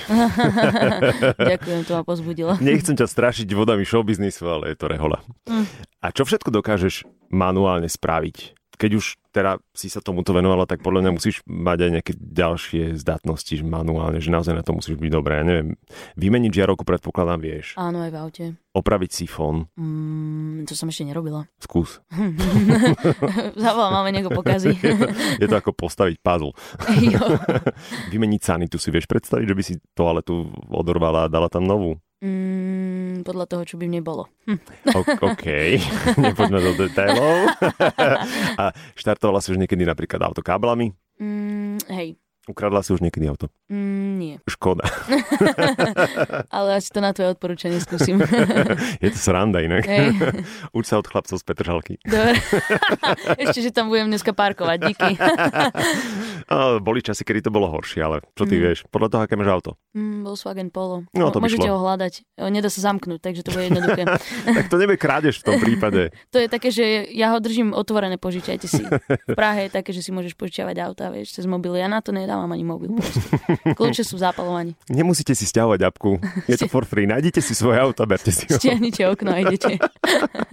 Ďakujem, 1.54 1.86
to 1.86 1.94
ma 1.94 2.02
pozbudilo. 2.02 2.58
Nechcem 2.58 2.98
ťa 2.98 3.06
strašiť 3.06 3.46
vodami 3.54 3.86
showbiznisu, 3.86 4.50
ale 4.50 4.74
je 4.74 4.78
to 4.82 4.90
rehola. 4.90 5.22
Mm. 5.46 5.70
A 6.02 6.10
čo 6.10 6.26
všetko 6.26 6.50
dokážeš 6.50 7.06
manuálne 7.30 7.86
spraviť? 7.86 8.58
keď 8.78 9.00
už 9.00 9.06
teda 9.34 9.58
si 9.74 9.90
sa 9.90 9.98
tomuto 10.00 10.30
venovala, 10.32 10.70
tak 10.70 10.86
podľa 10.86 11.10
mňa 11.10 11.12
musíš 11.18 11.42
mať 11.50 11.78
aj 11.90 11.92
nejaké 12.00 12.14
ďalšie 12.14 12.94
zdatnosti 13.02 13.50
že 13.50 13.66
manuálne, 13.66 14.22
že 14.22 14.30
naozaj 14.30 14.54
na 14.54 14.62
to 14.62 14.78
musíš 14.78 14.96
byť 15.02 15.12
dobré. 15.12 15.42
Ja 15.42 15.46
neviem, 15.46 15.74
vymeniť 16.16 16.54
žiarovku 16.54 16.86
predpokladám 16.86 17.42
vieš. 17.42 17.74
Áno, 17.76 18.06
aj 18.06 18.12
v 18.14 18.18
aute. 18.22 18.46
Opraviť 18.78 19.26
sifón. 19.26 19.70
Mm, 19.74 20.70
to 20.70 20.78
som 20.78 20.90
ešte 20.90 21.10
nerobila. 21.10 21.50
Skús. 21.58 21.98
Zavolám, 23.66 24.02
máme 24.02 24.14
nieko 24.14 24.30
pokazí. 24.30 24.78
je, 24.82 24.94
to, 24.98 25.08
je 25.42 25.48
to 25.50 25.56
ako 25.58 25.74
postaviť 25.74 26.22
puzzle. 26.22 26.54
vymeniť 28.14 28.42
sanitu 28.42 28.78
si 28.78 28.94
vieš 28.94 29.10
predstaviť, 29.10 29.46
že 29.50 29.58
by 29.58 29.64
si 29.66 29.74
toaletu 29.98 30.54
odorvala 30.70 31.26
a 31.26 31.32
dala 31.32 31.50
tam 31.50 31.66
novú? 31.66 31.98
Mm, 32.24 32.62
podľa 33.24 33.46
toho, 33.50 33.64
čo 33.64 33.75
by 33.80 33.90
mne 33.90 34.04
bolo. 34.04 34.30
Hm. 34.46 34.60
OK, 35.24 35.46
nepoďme 36.28 36.60
do 36.60 36.72
detailov. 36.78 37.36
A 38.62 38.75
štartovala 38.94 39.40
si 39.40 39.56
už 39.56 39.60
niekedy 39.60 39.88
napríklad 39.88 40.22
auto 40.22 40.44
káblami? 40.44 40.94
Mm, 41.18 41.80
hej, 41.90 42.20
Ukradla 42.44 42.84
si 42.84 42.92
už 42.92 43.00
niekedy 43.00 43.24
auto? 43.31 43.48
Mm, 43.72 44.12
nie. 44.19 44.36
Škoda. 44.44 44.84
Ale 46.60 46.75
asi 46.75 46.92
to 46.92 47.00
na 47.00 47.16
tvoje 47.16 47.40
odporúčanie 47.40 47.80
skúsim. 47.80 48.19
je 49.04 49.10
to 49.16 49.19
sranda 49.19 49.63
inak. 49.63 49.88
Hey. 49.88 50.12
Uč 50.75 50.92
sa 50.92 51.00
od 51.00 51.07
chlapcov 51.07 51.40
z 51.40 51.44
Petržalky. 51.48 51.94
Dobre. 52.04 52.36
Ešte, 53.40 53.63
že 53.63 53.72
tam 53.72 53.88
budem 53.88 54.12
dneska 54.12 54.36
parkovať. 54.36 54.78
Díky. 54.92 55.12
Boli 56.84 57.00
časy, 57.00 57.24
kedy 57.24 57.48
to 57.48 57.51
bolo 57.56 57.72
horšie, 57.72 58.04
ale 58.04 58.19
čo 58.36 58.44
ty 58.44 58.60
mm. 58.60 58.62
vieš? 58.68 58.78
Podľa 58.92 59.07
toho, 59.07 59.22
aké 59.24 59.39
máš 59.39 59.48
auto? 59.48 59.72
Mm, 59.96 60.28
Volkswagen 60.28 60.68
Polo. 60.68 61.07
No, 61.16 61.31
to 61.31 61.39
Môžete 61.39 61.72
ho 61.72 61.80
hľadať. 61.80 62.28
Nedá 62.51 62.68
sa 62.68 62.92
zamknúť, 62.92 63.24
takže 63.24 63.48
to 63.48 63.56
bude 63.56 63.72
jednoduché. 63.72 64.04
tak 64.44 64.68
to 64.68 64.75
nebude 64.75 65.00
krádež 65.00 65.39
v 65.39 65.44
tom 65.48 65.56
prípade. 65.63 66.12
to 66.28 66.44
je 66.44 66.51
také, 66.51 66.75
že 66.75 67.07
ja 67.07 67.31
ho 67.31 67.39
držím 67.39 67.72
otvorené, 67.72 68.19
požičajte 68.19 68.68
si. 68.68 68.84
V 68.84 69.31
Prahe 69.31 69.72
je 69.72 69.72
také, 69.72 69.96
že 69.96 70.04
si 70.04 70.12
môžeš 70.12 70.36
požičiavať 70.36 70.75
auta, 70.84 71.07
vieš, 71.07 71.39
cez 71.39 71.48
mobil. 71.48 71.80
Ja 71.80 71.88
na 71.88 72.04
to 72.04 72.12
nedám 72.12 72.33
nedávam 72.34 72.50
ani 72.50 72.66
mobil. 72.66 72.90
Kľúče 73.78 74.02
sú 74.02 74.18
v 74.18 74.26
zápalovaní. 74.26 74.72
Nemusíte 74.90 75.38
si 75.38 75.46
stiahovať 75.46 75.86
apku. 75.86 76.18
Je 76.50 76.58
to 76.58 76.66
for 76.74 76.90
free. 76.90 77.06
Nájdete 77.06 77.46
si 77.46 77.54
svoje 77.54 77.78
auto, 77.78 78.02
berte 78.10 78.34
si 78.34 78.50
ho. 78.50 78.58
Stiahnite 78.58 79.06
okno 79.06 79.38
a 79.38 79.46
idete. 79.46 79.78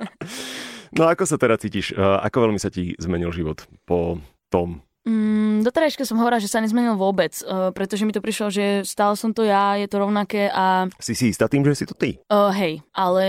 no 0.96 1.08
ako 1.08 1.24
sa 1.24 1.40
teda 1.40 1.56
cítiš? 1.56 1.96
Ako 1.96 2.44
veľmi 2.44 2.60
sa 2.60 2.68
ti 2.68 2.92
zmenil 3.00 3.32
život 3.32 3.64
po 3.88 4.20
tom? 4.52 4.84
Mm, 5.00 5.64
doterajška 5.64 6.04
som 6.04 6.20
hovorila, 6.20 6.44
že 6.44 6.52
sa 6.52 6.60
nezmenil 6.60 6.92
vôbec, 6.92 7.32
uh, 7.48 7.72
pretože 7.72 8.04
mi 8.04 8.12
to 8.12 8.20
prišlo, 8.20 8.52
že 8.52 8.84
stále 8.84 9.16
som 9.16 9.32
to 9.32 9.48
ja, 9.48 9.72
je 9.80 9.88
to 9.88 9.96
rovnaké 9.96 10.52
a... 10.52 10.92
Si 11.00 11.16
si 11.16 11.32
istá 11.32 11.48
tým, 11.48 11.64
že 11.64 11.72
si 11.72 11.84
to 11.88 11.96
ty? 11.96 12.20
Uh, 12.28 12.52
hej, 12.52 12.84
ale 12.92 13.24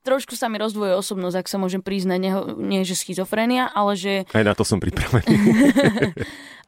trošku 0.00 0.32
sa 0.32 0.48
mi 0.48 0.56
rozdvoje 0.56 0.96
osobnosť, 0.96 1.44
ak 1.44 1.52
sa 1.52 1.60
môžem 1.60 1.84
priznať, 1.84 2.18
nie, 2.24 2.32
nie 2.64 2.80
že 2.88 2.96
schizofrenia, 2.96 3.68
ale 3.68 4.00
že... 4.00 4.24
Aj 4.32 4.40
na 4.40 4.56
to 4.56 4.64
som 4.64 4.80
pripravený. 4.80 5.28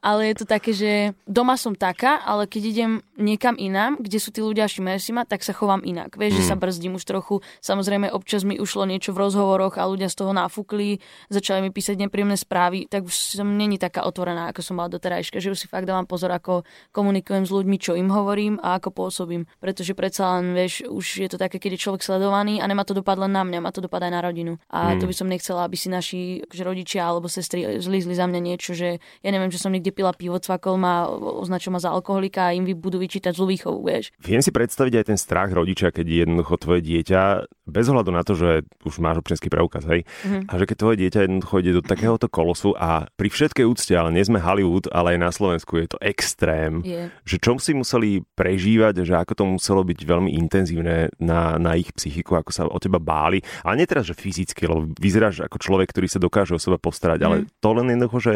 Ale 0.03 0.35
je 0.35 0.43
to 0.43 0.45
také, 0.45 0.75
že 0.75 0.91
doma 1.23 1.55
som 1.55 1.71
taká, 1.71 2.19
ale 2.19 2.43
keď 2.43 2.63
idem 2.67 2.91
niekam 3.15 3.55
inám, 3.55 4.03
kde 4.03 4.19
sú 4.19 4.35
tí 4.35 4.43
ľudia 4.43 4.67
všimne 4.67 4.99
si 4.99 5.15
ma, 5.15 5.23
tak 5.23 5.47
sa 5.47 5.55
chovám 5.55 5.79
inak. 5.87 6.19
Vieš, 6.19 6.35
mm. 6.35 6.39
že 6.43 6.43
sa 6.43 6.59
brzdím 6.59 6.99
už 6.99 7.07
trochu. 7.07 7.39
Samozrejme, 7.63 8.11
občas 8.11 8.43
mi 8.43 8.59
ušlo 8.59 8.83
niečo 8.83 9.15
v 9.15 9.23
rozhovoroch 9.23 9.79
a 9.79 9.87
ľudia 9.87 10.11
z 10.11 10.19
toho 10.19 10.35
nafúkli, 10.35 10.99
začali 11.31 11.63
mi 11.63 11.71
písať 11.71 11.95
nepríjemné 11.95 12.35
správy, 12.35 12.91
tak 12.91 13.07
už 13.07 13.39
som 13.39 13.47
není 13.47 13.79
taká 13.79 14.03
otvorená, 14.03 14.51
ako 14.51 14.59
som 14.59 14.75
mala 14.75 14.91
doterajška, 14.91 15.39
že 15.39 15.55
už 15.55 15.59
si 15.63 15.67
fakt 15.71 15.87
dávam 15.87 16.03
pozor, 16.03 16.35
ako 16.35 16.67
komunikujem 16.91 17.47
s 17.47 17.51
ľuďmi, 17.55 17.77
čo 17.79 17.95
im 17.95 18.11
hovorím 18.11 18.59
a 18.59 18.75
ako 18.83 18.91
pôsobím. 18.91 19.47
Pretože 19.63 19.95
predsa 19.95 20.35
len, 20.35 20.51
vieš, 20.51 20.83
už 20.83 21.23
je 21.23 21.29
to 21.31 21.39
také, 21.39 21.63
keď 21.63 21.79
je 21.79 21.83
človek 21.87 22.03
sledovaný 22.03 22.59
a 22.59 22.67
nemá 22.67 22.83
to 22.83 22.91
dopad 22.91 23.15
len 23.15 23.31
na 23.31 23.47
mňa, 23.47 23.63
má 23.63 23.71
to 23.71 23.79
dopad 23.79 24.03
aj 24.03 24.11
na 24.11 24.19
rodinu. 24.19 24.59
A 24.67 24.93
mm. 24.93 24.99
to 24.99 25.07
by 25.07 25.15
som 25.15 25.31
nechcela, 25.31 25.63
aby 25.63 25.79
si 25.79 25.87
naši 25.87 26.43
že 26.51 26.67
rodičia 26.67 27.07
alebo 27.07 27.31
sestry 27.31 27.79
zlízli 27.79 28.17
za 28.17 28.27
mňa 28.27 28.39
niečo, 28.43 28.75
že 28.75 28.99
ja 28.99 29.29
neviem, 29.31 29.53
že 29.53 29.61
som 29.61 29.71
niekde 29.71 29.92
pila 29.93 30.11
pivo, 30.11 30.41
cvakol 30.41 30.75
ma, 30.75 31.07
označil 31.13 31.71
ma 31.71 31.79
za 31.79 31.93
alkoholika 31.93 32.49
a 32.49 32.55
im 32.57 32.65
budú 32.73 32.97
vyčítať 32.97 33.31
zlú 33.37 33.53
výchovu, 33.53 33.79
vieš. 33.85 34.09
Viem 34.19 34.41
si 34.41 34.49
predstaviť 34.49 34.93
aj 34.99 35.05
ten 35.13 35.19
strach 35.19 35.53
rodiča, 35.53 35.93
keď 35.93 36.25
jednoducho 36.25 36.57
tvoje 36.57 36.81
dieťa, 36.81 37.21
bez 37.63 37.85
ohľadu 37.87 38.11
na 38.11 38.25
to, 38.25 38.35
že 38.35 38.67
už 38.83 38.99
máš 38.99 39.23
občianský 39.23 39.47
preukaz, 39.47 39.87
hej, 39.87 40.03
mm-hmm. 40.03 40.51
a 40.51 40.53
že 40.59 40.65
keď 40.67 40.77
tvoje 40.81 40.97
dieťa 40.99 41.19
jednoducho 41.23 41.55
ide 41.63 41.71
do 41.79 41.83
takéhoto 41.85 42.27
kolosu 42.27 42.75
a 42.75 43.07
pri 43.15 43.29
všetkej 43.31 43.65
úcte, 43.69 43.93
ale 43.95 44.11
nie 44.11 44.25
sme 44.25 44.41
Hollywood, 44.41 44.91
ale 44.91 45.15
aj 45.15 45.19
na 45.21 45.31
Slovensku 45.31 45.79
je 45.79 45.87
to 45.87 45.97
extrém, 46.03 46.83
yeah. 46.83 47.07
že 47.23 47.39
čom 47.39 47.61
si 47.61 47.71
museli 47.71 48.25
prežívať, 48.35 49.05
že 49.05 49.15
ako 49.15 49.33
to 49.37 49.43
muselo 49.55 49.85
byť 49.85 49.99
veľmi 50.03 50.33
intenzívne 50.35 51.13
na, 51.21 51.55
na 51.61 51.77
ich 51.77 51.93
psychiku, 51.95 52.35
ako 52.35 52.51
sa 52.51 52.63
o 52.67 52.79
teba 52.81 52.99
báli. 52.99 53.39
Ale 53.63 53.79
nie 53.79 53.87
teraz, 53.87 54.09
že 54.09 54.17
fyzicky, 54.17 54.65
lebo 54.67 54.89
vyzeráš 54.97 55.45
ako 55.45 55.57
človek, 55.61 55.91
ktorý 55.93 56.07
sa 56.09 56.19
dokáže 56.19 56.55
o 56.55 56.59
seba 56.59 56.75
postarať, 56.81 57.19
mm. 57.21 57.25
ale 57.25 57.35
mhm. 57.43 57.45
to 57.61 57.69
len 57.71 57.87
jednoducho, 57.93 58.19
že 58.19 58.33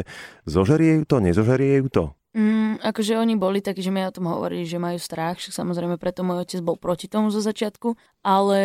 zožerie 0.47 1.03
to, 1.03 1.17
nezožerie 1.37 1.85
to? 1.93 2.17
Mm, 2.37 2.77
akože 2.85 3.17
oni 3.17 3.33
boli 3.33 3.65
takí, 3.65 3.81
že 3.81 3.89
mi 3.89 4.05
o 4.05 4.13
tom 4.13 4.29
hovorili, 4.29 4.61
že 4.61 4.77
majú 4.77 5.01
strach, 5.01 5.41
však 5.41 5.57
samozrejme 5.57 5.97
preto 5.97 6.21
môj 6.21 6.45
otec 6.45 6.61
bol 6.61 6.77
proti 6.77 7.09
tomu 7.09 7.33
zo 7.33 7.41
začiatku, 7.41 7.97
ale 8.21 8.61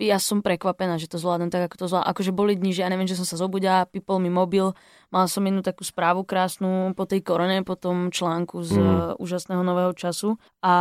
ja 0.00 0.16
som 0.16 0.40
prekvapená, 0.40 0.96
že 0.96 1.12
to 1.12 1.20
zvládnem 1.20 1.52
tak, 1.52 1.68
ako 1.68 1.76
to 1.76 1.86
zvládnem. 1.92 2.08
Akože 2.08 2.32
boli 2.32 2.56
dni, 2.56 2.72
že 2.72 2.80
ja 2.80 2.88
neviem, 2.88 3.04
že 3.04 3.20
som 3.20 3.28
sa 3.28 3.36
zobudila, 3.36 3.84
pipol 3.84 4.16
mi 4.16 4.32
mobil, 4.32 4.72
Mala 5.12 5.28
som 5.28 5.44
jednu 5.44 5.60
takú 5.60 5.84
správu 5.84 6.24
krásnu 6.24 6.96
po 6.96 7.04
tej 7.04 7.20
korone, 7.20 7.60
po 7.62 7.76
tom 7.76 8.08
článku 8.08 8.64
z 8.64 8.80
mm. 8.80 9.20
úžasného 9.20 9.60
nového 9.60 9.92
času 9.92 10.40
a 10.64 10.74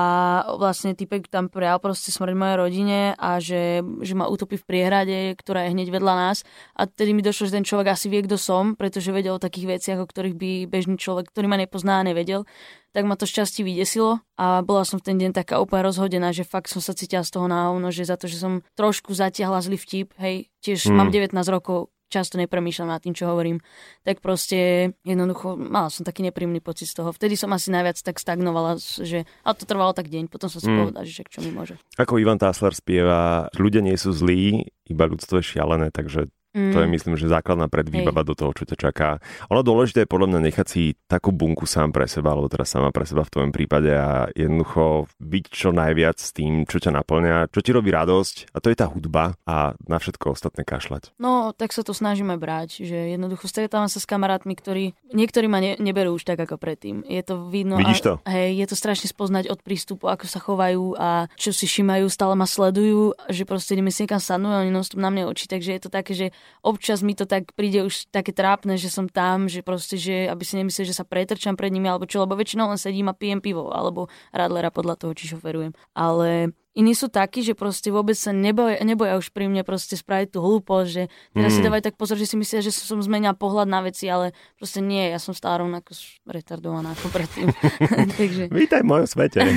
vlastne 0.55 0.95
typek 0.95 1.27
tam 1.27 1.51
prijal 1.51 1.83
proste 1.83 2.15
smrť 2.15 2.33
mojej 2.39 2.55
rodine 2.55 3.00
a 3.19 3.43
že, 3.43 3.83
že 3.83 4.13
ma 4.15 4.31
utopí 4.31 4.55
v 4.55 4.63
priehrade, 4.63 5.35
ktorá 5.35 5.67
je 5.67 5.75
hneď 5.75 5.91
vedľa 5.91 6.13
nás 6.15 6.47
a 6.79 6.88
tedy 6.88 7.11
mi 7.11 7.19
došlo, 7.19 7.51
že 7.51 7.59
ten 7.59 7.67
človek 7.67 7.91
asi 7.91 8.07
vie, 8.07 8.23
kto 8.23 8.39
som, 8.39 8.79
pretože 8.79 9.11
vedel 9.11 9.35
o 9.35 9.43
takých 9.43 9.77
veciach, 9.77 10.00
o 10.00 10.07
ktorých 10.07 10.39
by 10.39 10.51
bežný 10.71 10.95
človek, 10.95 11.27
ktorý 11.27 11.51
ma 11.51 11.59
nepozná, 11.59 12.00
nevedel 12.07 12.47
tak 12.91 13.07
ma 13.07 13.15
to 13.15 13.23
šťastie 13.23 13.63
vydesilo 13.63 14.19
a 14.35 14.59
bola 14.67 14.83
som 14.83 15.00
v 15.00 15.07
ten 15.07 15.15
deň 15.15 15.31
taká 15.31 15.63
úplne 15.63 15.88
rozhodená, 15.88 16.35
že 16.35 16.43
fakt 16.43 16.67
som 16.67 16.83
sa 16.83 16.91
cítila 16.91 17.23
z 17.23 17.31
toho 17.31 17.47
náhovno, 17.47 17.88
že 17.88 18.03
za 18.03 18.19
to, 18.19 18.27
že 18.27 18.39
som 18.39 18.67
trošku 18.75 19.15
zatiahla 19.15 19.63
zlý 19.63 19.79
vtip, 19.79 20.11
hej, 20.19 20.51
tiež 20.59 20.91
mm. 20.91 20.95
mám 20.95 21.09
19 21.09 21.31
rokov, 21.47 21.88
často 22.11 22.35
nepremýšľam 22.35 22.91
nad 22.91 22.99
tým, 22.99 23.15
čo 23.15 23.31
hovorím, 23.31 23.63
tak 24.03 24.19
proste 24.19 24.91
jednoducho 25.07 25.55
mala 25.55 25.87
som 25.87 26.03
taký 26.03 26.27
nepríjemný 26.27 26.59
pocit 26.59 26.91
z 26.91 26.99
toho. 26.99 27.15
Vtedy 27.15 27.39
som 27.39 27.49
asi 27.55 27.71
najviac 27.71 27.95
tak 28.03 28.19
stagnovala, 28.19 28.75
že 28.77 29.23
a 29.47 29.55
to 29.55 29.63
trvalo 29.63 29.95
tak 29.95 30.11
deň, 30.11 30.27
potom 30.27 30.51
som 30.51 30.59
si 30.59 30.67
mm. 30.67 30.77
povedala, 30.77 31.07
že 31.07 31.23
čo 31.23 31.39
mi 31.39 31.55
môže. 31.55 31.79
Ako 31.95 32.19
Ivan 32.19 32.37
Tásler 32.37 32.75
spieva, 32.75 33.47
ľudia 33.55 33.79
nie 33.79 33.95
sú 33.95 34.11
zlí, 34.11 34.67
iba 34.91 35.07
ľudstvo 35.07 35.39
je 35.39 35.55
šialené, 35.55 35.87
takže 35.95 36.27
Mm. 36.51 36.75
To 36.75 36.84
je, 36.84 36.88
myslím, 36.91 37.15
že 37.15 37.31
základná 37.31 37.72
predvýbava 37.72 38.27
Hej. 38.27 38.27
do 38.27 38.34
toho, 38.36 38.51
čo 38.51 38.67
ťa 38.67 38.77
čaká. 38.77 39.10
Ono 39.48 39.63
dôležité 39.63 40.03
je 40.03 40.12
podľa 40.12 40.27
mňa 40.36 40.39
nechať 40.51 40.67
si 40.67 41.00
takú 41.08 41.31
bunku 41.31 41.63
sám 41.63 41.96
pre 41.96 42.12
seba, 42.12 42.36
alebo 42.36 42.51
teda 42.51 42.67
sama 42.67 42.91
pre 42.91 43.08
seba 43.08 43.24
v 43.24 43.31
tvojom 43.31 43.51
prípade 43.55 43.88
a 43.88 44.27
jednoducho 44.36 45.08
byť 45.24 45.46
čo 45.48 45.72
najviac 45.72 46.20
s 46.20 46.36
tým, 46.36 46.67
čo 46.67 46.84
ťa 46.84 46.91
naplňa, 46.91 47.48
čo 47.55 47.63
ti 47.63 47.72
robí 47.72 47.88
radosť 47.96 48.51
a 48.51 48.58
to 48.60 48.67
je 48.67 48.75
tá 48.75 48.91
hudba 48.91 49.39
a 49.48 49.79
na 49.88 49.98
všetko 49.98 50.36
ostatné 50.36 50.67
kašľať. 50.67 51.15
No, 51.24 51.55
tak 51.55 51.72
sa 51.72 51.88
to 51.88 51.96
snažíme 51.96 52.36
brať, 52.36 52.84
že 52.84 53.15
jednoducho 53.15 53.48
stretávam 53.48 53.88
sa 53.88 54.03
s 54.03 54.08
kamarátmi, 54.08 54.51
ktorí 54.51 54.91
niektorí 55.15 55.48
ma 55.48 55.63
ne, 55.63 55.79
neberú 55.79 56.20
už 56.20 56.27
tak 56.27 56.43
ako 56.43 56.60
predtým. 56.60 57.08
Je 57.08 57.24
to 57.24 57.48
vidno. 57.48 57.79
Vidíš 57.79 58.03
to? 58.03 58.13
A, 58.27 58.29
hej, 58.36 58.60
je 58.60 58.67
to 58.67 58.75
strašne 58.75 59.08
spoznať 59.08 59.48
od 59.48 59.63
prístupu, 59.63 60.12
ako 60.12 60.27
sa 60.27 60.43
chovajú 60.43 61.00
a 61.00 61.31
čo 61.39 61.55
si 61.55 61.63
všimajú, 61.63 62.12
stále 62.12 62.36
ma 62.36 62.43
sledujú, 62.43 63.15
že 63.31 63.48
proste 63.48 63.79
ideme 63.79 63.88
si 63.88 64.03
niekam 64.03 64.20
sadnú 64.20 64.51
a 64.51 64.67
oni 64.67 64.72
na 64.75 65.10
mňa 65.10 65.24
oči, 65.31 65.48
takže 65.48 65.72
je 65.79 65.81
to 65.81 65.89
také, 65.93 66.12
že 66.12 66.27
občas 66.62 67.01
mi 67.01 67.17
to 67.17 67.25
tak 67.25 67.51
príde 67.57 67.86
už 67.86 68.10
také 68.13 68.31
trápne, 68.31 68.77
že 68.77 68.88
som 68.88 69.10
tam, 69.10 69.50
že 69.50 69.65
proste, 69.65 69.98
že 69.98 70.29
aby 70.29 70.43
si 70.45 70.57
nemyslel, 70.57 70.86
že 70.88 70.98
sa 70.98 71.05
pretrčam 71.05 71.57
pred 71.57 71.74
nimi 71.74 71.89
alebo 71.89 72.05
čo, 72.05 72.24
lebo 72.24 72.38
väčšinou 72.38 72.69
len 72.69 72.79
sedím 72.79 73.10
a 73.10 73.17
pijem 73.17 73.41
pivo 73.41 73.74
alebo 73.74 74.07
radlera 74.31 74.69
podľa 74.69 74.95
toho, 74.98 75.12
či 75.17 75.31
šoferujem. 75.33 75.74
Ale 75.98 76.53
iní 76.71 76.93
sú 76.95 77.12
takí, 77.12 77.43
že 77.43 77.57
proste 77.57 77.91
vôbec 77.91 78.15
sa 78.15 78.31
neboja, 78.31 78.79
neboja 78.81 79.19
už 79.19 79.36
pri 79.36 79.51
mne 79.51 79.67
proste 79.67 80.00
spraviť 80.00 80.31
tú 80.31 80.39
hlúposť, 80.39 80.89
že 80.89 81.03
teraz 81.36 81.51
mm. 81.51 81.57
si 81.60 81.65
dávajú 81.65 81.83
tak 81.83 81.95
pozor, 82.00 82.15
že 82.15 82.27
si 82.29 82.36
myslia, 82.39 82.63
že 82.63 82.71
som 82.71 83.03
zmenila 83.03 83.36
pohľad 83.36 83.67
na 83.67 83.83
veci, 83.83 84.07
ale 84.07 84.31
proste 84.55 84.79
nie, 84.79 85.12
ja 85.12 85.19
som 85.19 85.36
stále 85.36 85.67
rovnako 85.67 85.91
retardovaná 86.24 86.95
ako 86.95 87.07
predtým. 87.12 87.51
Takže... 88.19 88.43
Vítaj 88.48 88.81
v 88.83 88.88
mojom 88.88 89.07
svete. 89.07 89.39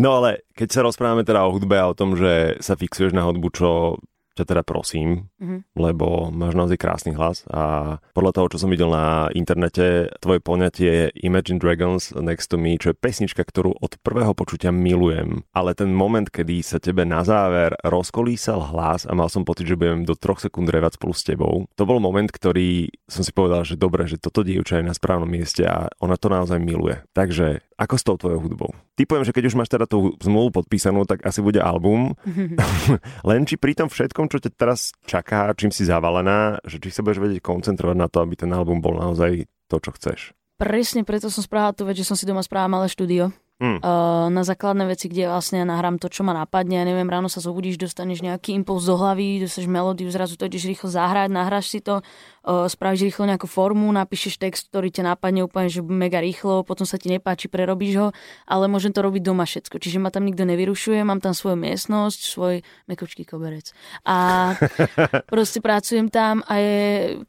No 0.00 0.16
ale 0.22 0.46
keď 0.56 0.68
sa 0.70 0.80
rozprávame 0.86 1.28
teda 1.28 1.44
o 1.44 1.52
hudbe 1.52 1.76
a 1.76 1.90
o 1.90 1.98
tom, 1.98 2.16
že 2.16 2.56
sa 2.64 2.72
fixuješ 2.72 3.12
na 3.12 3.26
hudbu, 3.26 3.52
čo 3.52 4.00
ťa 4.40 4.48
teda 4.48 4.62
prosím, 4.64 5.28
mm-hmm. 5.36 5.76
lebo 5.76 6.32
máš 6.32 6.56
naozaj 6.56 6.80
krásny 6.80 7.12
hlas 7.12 7.44
a 7.52 7.96
podľa 8.16 8.32
toho, 8.40 8.46
čo 8.56 8.60
som 8.64 8.72
videl 8.72 8.88
na 8.88 9.28
internete, 9.36 10.08
tvoje 10.24 10.40
poňatie 10.40 10.90
je 10.90 11.06
Imagine 11.28 11.60
Dragons 11.60 12.16
Next 12.16 12.48
to 12.48 12.56
Me, 12.56 12.80
čo 12.80 12.92
je 12.92 12.98
pesnička, 12.98 13.44
ktorú 13.44 13.76
od 13.76 14.00
prvého 14.00 14.32
počutia 14.32 14.72
milujem, 14.72 15.44
ale 15.52 15.76
ten 15.76 15.92
moment, 15.92 16.26
kedy 16.26 16.64
sa 16.64 16.80
tebe 16.80 17.04
na 17.04 17.20
záver 17.22 17.76
rozkolísal 17.84 18.72
hlas 18.72 19.04
a 19.04 19.12
mal 19.12 19.28
som 19.28 19.44
pocit, 19.44 19.68
že 19.68 19.76
budem 19.78 20.08
do 20.08 20.16
troch 20.16 20.40
sekúnd 20.40 20.66
revať 20.72 20.96
spolu 20.96 21.14
s 21.14 21.22
tebou, 21.22 21.54
to 21.76 21.84
bol 21.84 22.00
moment, 22.00 22.32
ktorý 22.32 22.90
som 23.06 23.22
si 23.22 23.30
povedal, 23.30 23.62
že 23.62 23.76
dobre, 23.76 24.08
že 24.08 24.16
toto 24.16 24.40
dievča 24.40 24.80
je 24.80 24.88
na 24.88 24.96
správnom 24.96 25.28
mieste 25.28 25.68
a 25.68 25.92
ona 26.00 26.16
to 26.16 26.32
naozaj 26.32 26.56
miluje. 26.56 27.02
Takže 27.12 27.69
ako 27.80 27.94
s 27.96 28.04
tou 28.04 28.16
tvojou 28.20 28.44
hudbou? 28.44 28.70
Typujem, 28.92 29.24
že 29.24 29.32
keď 29.32 29.48
už 29.48 29.56
máš 29.56 29.72
teda 29.72 29.88
tú 29.88 30.12
zmluvu 30.20 30.60
podpísanú, 30.60 31.08
tak 31.08 31.24
asi 31.24 31.40
bude 31.40 31.64
album. 31.64 32.12
Len 33.28 33.48
či 33.48 33.56
pri 33.56 33.72
tom 33.72 33.88
všetkom, 33.88 34.28
čo 34.28 34.36
ťa 34.36 34.52
teraz 34.52 34.92
čaká, 35.08 35.48
čím 35.56 35.72
si 35.72 35.88
zavalená, 35.88 36.60
že 36.68 36.76
či 36.76 36.92
sa 36.92 37.00
budeš 37.00 37.24
vedieť 37.24 37.40
koncentrovať 37.40 37.96
na 37.96 38.12
to, 38.12 38.20
aby 38.20 38.36
ten 38.36 38.52
album 38.52 38.84
bol 38.84 39.00
naozaj 39.00 39.48
to, 39.72 39.80
čo 39.80 39.96
chceš. 39.96 40.20
Presne 40.60 41.08
preto 41.08 41.32
som 41.32 41.40
spravila 41.40 41.72
tú 41.72 41.88
vec, 41.88 41.96
že 41.96 42.04
som 42.04 42.20
si 42.20 42.28
doma 42.28 42.44
spravila 42.44 42.76
malé 42.76 42.92
štúdio. 42.92 43.32
Uh, 43.60 44.32
na 44.32 44.40
základné 44.40 44.88
veci, 44.88 45.12
kde 45.12 45.28
vlastne 45.28 45.60
nahrám 45.68 46.00
to, 46.00 46.08
čo 46.08 46.24
ma 46.24 46.32
napadne. 46.32 46.80
Ja 46.80 46.84
neviem, 46.88 47.04
ráno 47.04 47.28
sa 47.28 47.44
zobudíš, 47.44 47.76
dostaneš 47.76 48.24
nejaký 48.24 48.56
impuls 48.56 48.88
do 48.88 48.96
hlavy, 48.96 49.44
dostaneš 49.44 49.68
melódiu, 49.68 50.08
zrazu 50.08 50.40
to 50.40 50.48
ideš 50.48 50.64
rýchlo 50.64 50.88
zahrať, 50.88 51.28
nahráš 51.28 51.68
si 51.68 51.84
to, 51.84 52.00
spravíš 52.44 53.12
rýchlo 53.12 53.28
nejakú 53.28 53.44
formu, 53.44 53.92
napíšeš 53.92 54.40
text, 54.40 54.72
ktorý 54.72 54.88
ťa 54.88 55.12
napadne 55.12 55.44
úplne, 55.44 55.68
že 55.68 55.84
mega 55.84 56.24
rýchlo, 56.24 56.64
potom 56.64 56.88
sa 56.88 56.96
ti 56.96 57.12
nepáči, 57.12 57.52
prerobíš 57.52 57.94
ho, 58.00 58.08
ale 58.48 58.64
môžem 58.64 58.96
to 58.96 59.04
robiť 59.04 59.20
doma 59.20 59.44
všetko. 59.44 59.76
Čiže 59.76 60.00
ma 60.00 60.08
tam 60.08 60.24
nikto 60.24 60.48
nevyrušuje, 60.48 61.04
mám 61.04 61.20
tam 61.20 61.36
svoju 61.36 61.60
miestnosť, 61.60 62.20
svoj 62.24 62.54
mekučký 62.88 63.28
koberec. 63.28 63.76
A 64.08 64.52
proste 65.32 65.60
pracujem 65.60 66.08
tam 66.08 66.40
a 66.48 66.56
je, 66.56 66.78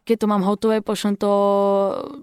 keď 0.07 0.15
to 0.23 0.27
mám 0.31 0.47
hotové, 0.47 0.79
pošlem 0.79 1.19
to 1.19 1.31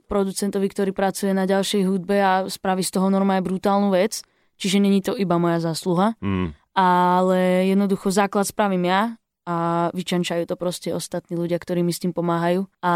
producentovi, 0.09 0.67
ktorý 0.73 0.91
pracuje 0.97 1.37
na 1.37 1.45
ďalšej 1.45 1.85
hudbe 1.85 2.17
a 2.17 2.49
spraví 2.49 2.81
z 2.81 2.97
toho 2.97 3.13
normálne 3.13 3.45
brutálnu 3.45 3.93
vec. 3.93 4.25
Čiže 4.59 4.83
není 4.83 5.05
to 5.05 5.15
iba 5.15 5.39
moja 5.39 5.63
zásluha. 5.63 6.19
Mm. 6.19 6.51
Ale 6.75 7.69
jednoducho 7.69 8.11
základ 8.11 8.47
spravím 8.47 8.91
ja 8.91 9.19
a 9.49 9.89
vyčančajú 9.97 10.45
to 10.45 10.61
proste 10.61 10.93
ostatní 10.93 11.41
ľudia, 11.41 11.57
ktorí 11.57 11.81
mi 11.81 11.89
s 11.89 12.05
tým 12.05 12.13
pomáhajú. 12.13 12.69
A 12.85 12.93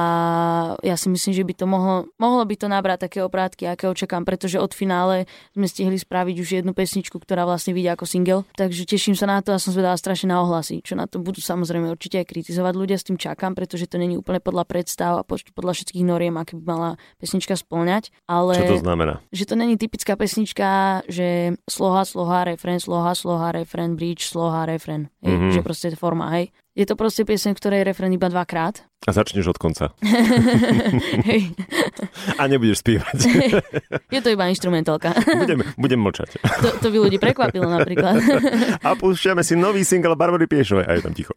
ja 0.85 1.00
si 1.00 1.09
myslím, 1.09 1.32
že 1.32 1.49
by 1.49 1.54
to 1.56 1.64
mohlo, 1.64 2.12
mohlo 2.21 2.44
by 2.44 2.54
to 2.61 2.68
nabrať 2.68 3.09
také 3.09 3.25
oprátky, 3.25 3.73
aké 3.73 3.88
očakám, 3.88 4.28
pretože 4.28 4.61
od 4.61 4.76
finále 4.76 5.25
sme 5.56 5.64
stihli 5.64 5.97
spraviť 5.97 6.37
už 6.37 6.49
jednu 6.61 6.76
pesničku, 6.76 7.16
ktorá 7.16 7.49
vlastne 7.49 7.73
vidia 7.73 7.97
ako 7.97 8.04
single. 8.04 8.44
Takže 8.52 8.85
teším 8.85 9.16
sa 9.16 9.25
na 9.25 9.40
to 9.40 9.56
a 9.56 9.62
som 9.62 9.73
zvedala 9.73 9.97
strašne 9.97 10.28
na 10.28 10.44
ohlasy, 10.44 10.85
čo 10.85 10.92
na 10.92 11.09
to 11.09 11.25
budú 11.25 11.40
samozrejme 11.40 11.88
určite 11.88 12.21
aj 12.21 12.28
kritizovať 12.28 12.75
ľudia, 12.76 13.00
s 13.00 13.09
tým 13.09 13.16
čakám, 13.16 13.56
pretože 13.56 13.88
to 13.88 13.97
není 13.97 14.21
úplne 14.21 14.44
podľa 14.44 14.68
predstav 14.68 15.25
a 15.25 15.25
podľa 15.25 15.73
všetkých 15.73 16.04
noriem, 16.04 16.37
aké 16.37 16.61
by 16.61 16.64
mala 16.68 16.90
pesnička 17.16 17.56
splňať. 17.56 18.12
Ale 18.28 18.61
čo 18.61 18.76
to 18.76 18.85
znamená? 18.85 19.25
Že 19.32 19.44
to 19.49 19.54
není 19.56 19.80
typická 19.80 20.21
pesnička, 20.21 21.00
že 21.09 21.56
sloha, 21.64 22.04
sloha, 22.04 22.44
refren, 22.44 22.76
sloha, 22.76 23.16
sloha, 23.16 23.56
refren, 23.56 23.97
bridge, 23.97 24.28
sloha, 24.28 24.68
refren. 24.68 25.09
Mm-hmm. 25.25 25.54
Že 25.54 25.61
proste 25.62 25.88
forma, 25.94 26.26
hej. 26.35 26.41
Je 26.72 26.88
to 26.88 26.96
proste 26.96 27.28
pieseň, 27.28 27.52
ktorej 27.52 27.84
je 27.84 27.88
refren 27.92 28.08
iba 28.16 28.32
dvakrát. 28.32 28.80
A 29.04 29.12
začneš 29.12 29.52
od 29.52 29.60
konca. 29.60 29.92
A 32.40 32.48
nebudeš 32.48 32.80
spievať. 32.80 33.18
je 34.14 34.20
to 34.24 34.32
iba 34.32 34.48
instrumentálka. 34.48 35.12
budem, 35.36 35.60
budem 35.76 36.00
mlčať. 36.00 36.40
To, 36.40 36.68
to 36.80 36.86
by 36.88 36.96
ľudí 36.96 37.20
prekvapilo 37.20 37.68
napríklad. 37.68 38.24
A 38.88 38.96
púšťame 38.96 39.44
si 39.44 39.52
nový 39.52 39.84
single 39.84 40.16
Barbory 40.16 40.48
Piešovej 40.48 40.88
a 40.88 40.96
je 40.96 41.02
tam 41.04 41.12
ticho. 41.12 41.36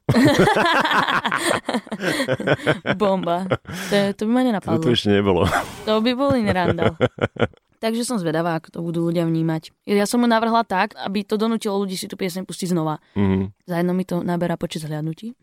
Bomba. 2.96 3.60
To, 3.92 4.16
to 4.16 4.22
by 4.30 4.32
ma 4.32 4.42
nenapadlo. 4.48 4.80
To, 4.80 4.88
to 4.88 4.96
ešte 4.96 5.12
nebolo. 5.12 5.44
To 5.84 6.00
by 6.00 6.16
bol 6.16 6.32
iný 6.32 6.56
randal. 6.56 6.96
Takže 7.86 8.02
som 8.02 8.18
zvedavá, 8.18 8.58
ako 8.58 8.74
to 8.74 8.80
budú 8.82 9.00
ľudia 9.14 9.30
vnímať. 9.30 9.70
Ja 9.86 10.10
som 10.10 10.18
mu 10.18 10.26
navrhla 10.26 10.66
tak, 10.66 10.98
aby 10.98 11.22
to 11.22 11.38
donútilo 11.38 11.78
ľudí 11.78 11.94
si 11.94 12.10
tú 12.10 12.18
piesň 12.18 12.42
pustiť 12.42 12.74
znova. 12.74 12.98
Mm-hmm. 13.14 13.62
Za 13.62 13.76
jedno 13.78 13.94
mi 13.94 14.02
to 14.10 14.26
naberá 14.26 14.58
počet 14.58 14.90
zhľadnutí. 14.90 15.38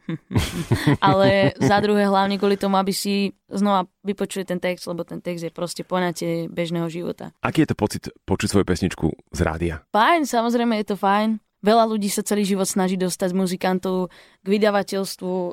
Ale 1.06 1.54
za 1.62 1.78
druhé 1.78 2.10
hlavne 2.10 2.42
kvôli 2.42 2.58
tomu, 2.58 2.82
aby 2.82 2.90
si 2.90 3.30
znova 3.46 3.86
vypočuli 4.02 4.42
ten 4.42 4.58
text, 4.58 4.90
lebo 4.90 5.06
ten 5.06 5.22
text 5.22 5.46
je 5.46 5.54
proste 5.54 5.86
poňatie 5.86 6.50
bežného 6.50 6.90
života. 6.90 7.30
Aký 7.46 7.62
je 7.62 7.70
to 7.70 7.78
pocit 7.78 8.10
počuť 8.26 8.58
svoju 8.58 8.66
pesničku 8.66 9.06
z 9.30 9.40
rádia? 9.46 9.86
Fajn, 9.94 10.26
samozrejme 10.26 10.82
je 10.82 10.86
to 10.90 10.96
fajn. 10.98 11.38
Veľa 11.62 11.86
ľudí 11.86 12.10
sa 12.10 12.26
celý 12.26 12.42
život 12.42 12.66
snaží 12.66 12.98
dostať 12.98 13.30
z 13.30 13.38
muzikantov 13.38 14.10
k 14.42 14.46
vydavateľstvu, 14.50 15.30
e, 15.30 15.50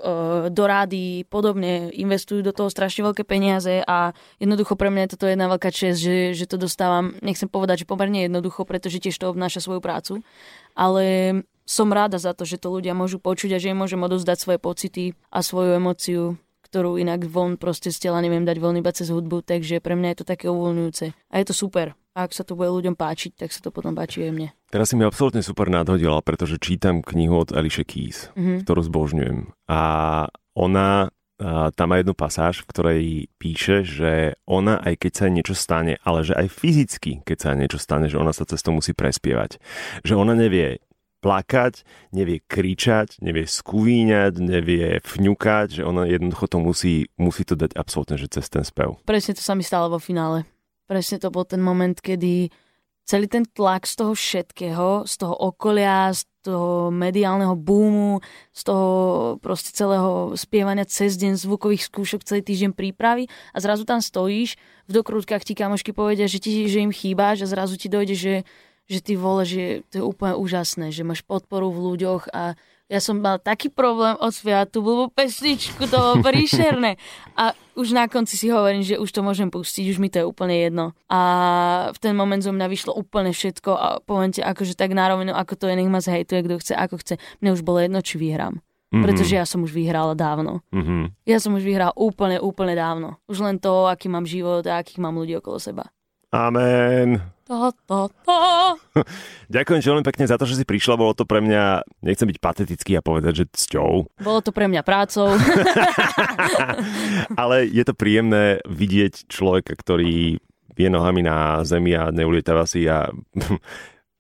do 0.50 0.64
rády, 0.66 1.22
podobne, 1.30 1.94
investujú 1.94 2.42
do 2.42 2.50
toho 2.50 2.74
strašne 2.74 3.06
veľké 3.06 3.22
peniaze 3.30 3.86
a 3.86 4.18
jednoducho 4.42 4.74
pre 4.74 4.90
mňa 4.90 5.06
je 5.06 5.12
toto 5.14 5.30
jedna 5.30 5.46
veľká 5.46 5.70
čest, 5.70 6.02
že, 6.02 6.34
že 6.34 6.50
to 6.50 6.58
dostávam, 6.58 7.14
nechcem 7.22 7.46
povedať, 7.46 7.86
že 7.86 7.90
pomerne 7.90 8.26
jednoducho, 8.26 8.66
pretože 8.66 8.98
tiež 8.98 9.22
to 9.22 9.30
obnáša 9.30 9.62
svoju 9.62 9.86
prácu, 9.86 10.26
ale 10.74 11.06
som 11.70 11.94
rada 11.94 12.18
za 12.18 12.34
to, 12.34 12.42
že 12.42 12.58
to 12.58 12.74
ľudia 12.74 12.98
môžu 12.98 13.22
počuť 13.22 13.54
a 13.54 13.62
že 13.62 13.70
im 13.70 13.78
môžem 13.78 14.02
odozdať 14.02 14.42
svoje 14.42 14.58
pocity 14.58 15.14
a 15.30 15.46
svoju 15.46 15.78
emociu 15.78 16.42
ktorú 16.70 17.02
inak 17.02 17.26
von 17.26 17.58
proste 17.58 17.90
z 17.90 17.98
tela 17.98 18.22
neviem 18.22 18.46
dať 18.46 18.62
voľný 18.62 18.86
iba 18.86 18.94
cez 18.94 19.10
hudbu, 19.10 19.42
takže 19.42 19.82
pre 19.82 19.98
mňa 19.98 20.14
je 20.14 20.18
to 20.22 20.26
také 20.30 20.46
uvoľňujúce. 20.54 21.06
A 21.34 21.36
je 21.42 21.46
to 21.50 21.58
super. 21.58 21.98
A 22.18 22.26
ak 22.26 22.34
sa 22.34 22.42
to 22.42 22.58
bude 22.58 22.74
ľuďom 22.74 22.98
páčiť, 22.98 23.38
tak 23.38 23.54
sa 23.54 23.62
to 23.62 23.70
potom 23.70 23.94
páči 23.94 24.26
aj 24.26 24.32
mne. 24.34 24.50
Teraz 24.74 24.92
si 24.92 24.96
mi 24.98 25.06
absolútne 25.06 25.46
super 25.46 25.70
nadhodila, 25.70 26.20
pretože 26.26 26.58
čítam 26.58 27.06
knihu 27.06 27.42
od 27.42 27.54
Alicia 27.54 27.86
Keys, 27.86 28.34
mm-hmm. 28.34 28.66
ktorú 28.66 28.82
zbožňujem. 28.86 29.54
A 29.70 29.82
ona 30.58 31.14
a 31.40 31.72
tam 31.72 31.96
má 31.96 32.04
jednu 32.04 32.12
pasáž, 32.12 32.68
v 32.68 32.70
ktorej 32.70 33.04
píše, 33.40 33.88
že 33.88 34.36
ona, 34.44 34.76
aj 34.84 35.08
keď 35.08 35.12
sa 35.16 35.26
niečo 35.32 35.56
stane, 35.56 35.96
ale 36.04 36.28
že 36.28 36.36
aj 36.36 36.52
fyzicky, 36.52 37.24
keď 37.24 37.38
sa 37.40 37.56
niečo 37.56 37.80
stane, 37.80 38.12
že 38.12 38.20
ona 38.20 38.36
sa 38.36 38.44
cez 38.44 38.60
to 38.60 38.76
musí 38.76 38.92
prespievať. 38.92 39.56
Že 40.04 40.20
ona 40.20 40.36
nevie 40.36 40.84
plakať, 41.24 41.88
nevie 42.12 42.44
kričať, 42.44 43.24
nevie 43.24 43.48
skúvíňať, 43.48 44.40
nevie 44.40 45.00
fňukať, 45.04 45.80
že 45.80 45.84
ona 45.88 46.08
jednoducho 46.12 46.48
to 46.52 46.58
musí, 46.60 46.96
musí 47.16 47.48
to 47.48 47.56
dať 47.56 47.72
absolútne, 47.76 48.20
že 48.20 48.28
cez 48.28 48.52
ten 48.52 48.68
spev. 48.68 49.00
Presne 49.08 49.36
to 49.36 49.44
sa 49.44 49.56
mi 49.56 49.64
stalo 49.64 49.88
vo 49.92 50.00
finále. 50.00 50.44
Presne 50.90 51.22
to 51.22 51.30
bol 51.30 51.46
ten 51.46 51.62
moment, 51.62 51.94
kedy 51.94 52.50
celý 53.06 53.30
ten 53.30 53.46
tlak 53.46 53.86
z 53.86 53.94
toho 54.02 54.14
všetkého, 54.18 55.06
z 55.06 55.14
toho 55.22 55.38
okolia, 55.38 56.10
z 56.10 56.26
toho 56.42 56.90
mediálneho 56.90 57.54
boomu, 57.54 58.26
z 58.50 58.62
toho 58.66 58.88
proste 59.38 59.70
celého 59.70 60.34
spievania 60.34 60.90
cez 60.90 61.14
deň 61.22 61.38
zvukových 61.38 61.86
skúšok, 61.86 62.26
celý 62.26 62.42
týždeň 62.42 62.74
prípravy 62.74 63.30
a 63.54 63.58
zrazu 63.62 63.86
tam 63.86 64.02
stojíš, 64.02 64.58
v 64.90 64.92
dokrutkách 64.92 65.46
ti 65.46 65.54
kamošky 65.54 65.94
povedia, 65.94 66.26
že, 66.26 66.42
ti, 66.42 66.66
že 66.66 66.82
im 66.82 66.94
chýbaš 66.94 67.46
a 67.46 67.52
zrazu 67.54 67.78
ti 67.78 67.86
dojde, 67.86 68.18
že 68.18 68.34
že 68.90 69.06
ty 69.06 69.14
vole, 69.14 69.46
že 69.46 69.86
to 69.94 70.02
je 70.02 70.04
úplne 70.04 70.34
úžasné, 70.34 70.90
že 70.90 71.06
máš 71.06 71.22
podporu 71.22 71.70
v 71.70 71.94
ľuďoch 71.94 72.34
a 72.34 72.58
ja 72.90 72.98
som 72.98 73.22
mal 73.22 73.38
taký 73.38 73.70
problém 73.70 74.18
ospievať 74.18 74.74
tú 74.74 74.82
blbú 74.82 75.14
pesničku, 75.14 75.86
to 75.86 75.94
bolo 75.96 76.26
príšerné. 76.26 76.98
A 77.38 77.54
už 77.78 77.94
na 77.94 78.10
konci 78.10 78.34
si 78.34 78.50
hovorím, 78.50 78.82
že 78.82 78.98
už 78.98 79.14
to 79.14 79.22
môžem 79.22 79.54
pustiť, 79.54 79.86
už 79.94 80.02
mi 80.02 80.10
to 80.10 80.20
je 80.20 80.26
úplne 80.26 80.58
jedno. 80.58 80.98
A 81.06 81.20
v 81.94 81.98
ten 82.02 82.18
moment 82.18 82.42
zo 82.42 82.50
mňa 82.50 82.66
vyšlo 82.66 82.98
úplne 82.98 83.30
všetko 83.30 83.72
a 83.78 83.88
poviem 84.02 84.34
ti, 84.34 84.42
akože 84.42 84.74
tak 84.74 84.98
na 84.98 85.06
rovinu, 85.06 85.38
ako 85.38 85.54
to 85.54 85.70
je, 85.70 85.78
nech 85.78 85.88
ma 85.88 86.02
zhejtuje, 86.02 86.50
kto 86.50 86.56
chce, 86.58 86.74
ako 86.74 86.98
chce. 86.98 87.22
Mne 87.46 87.54
už 87.54 87.62
bolo 87.62 87.78
jedno, 87.78 88.02
či 88.02 88.18
vyhrám. 88.18 88.58
Mm-hmm. 88.90 89.06
Pretože 89.06 89.38
ja 89.38 89.46
som 89.46 89.62
už 89.62 89.70
vyhrala 89.70 90.18
dávno. 90.18 90.66
Mm-hmm. 90.74 91.30
Ja 91.30 91.38
som 91.38 91.54
už 91.54 91.62
vyhrala 91.62 91.94
úplne, 91.94 92.42
úplne 92.42 92.74
dávno. 92.74 93.22
Už 93.30 93.46
len 93.46 93.62
to, 93.62 93.86
aký 93.86 94.10
mám 94.10 94.26
život 94.26 94.66
a 94.66 94.82
akých 94.82 94.98
mám 94.98 95.14
ľudí 95.14 95.38
okolo 95.38 95.62
seba. 95.62 95.94
Amen. 96.30 97.22
To, 97.50 97.74
to, 97.90 98.14
to. 98.22 98.38
Ďakujem 99.56 99.82
veľmi 99.82 100.06
pekne 100.06 100.30
za 100.30 100.38
to, 100.38 100.46
že 100.46 100.62
si 100.62 100.66
prišla. 100.70 101.02
Bolo 101.02 101.18
to 101.18 101.26
pre 101.26 101.42
mňa, 101.42 101.82
nechcem 102.06 102.30
byť 102.30 102.38
patetický 102.38 102.94
a 102.94 103.02
povedať, 103.02 103.42
že 103.42 103.46
cťou. 103.50 104.06
Bolo 104.22 104.40
to 104.46 104.54
pre 104.54 104.70
mňa 104.70 104.86
prácou. 104.86 105.34
Ale 107.42 107.66
je 107.66 107.82
to 107.82 107.98
príjemné 107.98 108.62
vidieť 108.70 109.26
človeka, 109.26 109.74
ktorý 109.74 110.38
je 110.80 110.88
nohami 110.88 111.26
na 111.26 111.66
zemi 111.66 111.92
a 111.98 112.14
neulietáva 112.14 112.70
si 112.70 112.86
a 112.86 113.10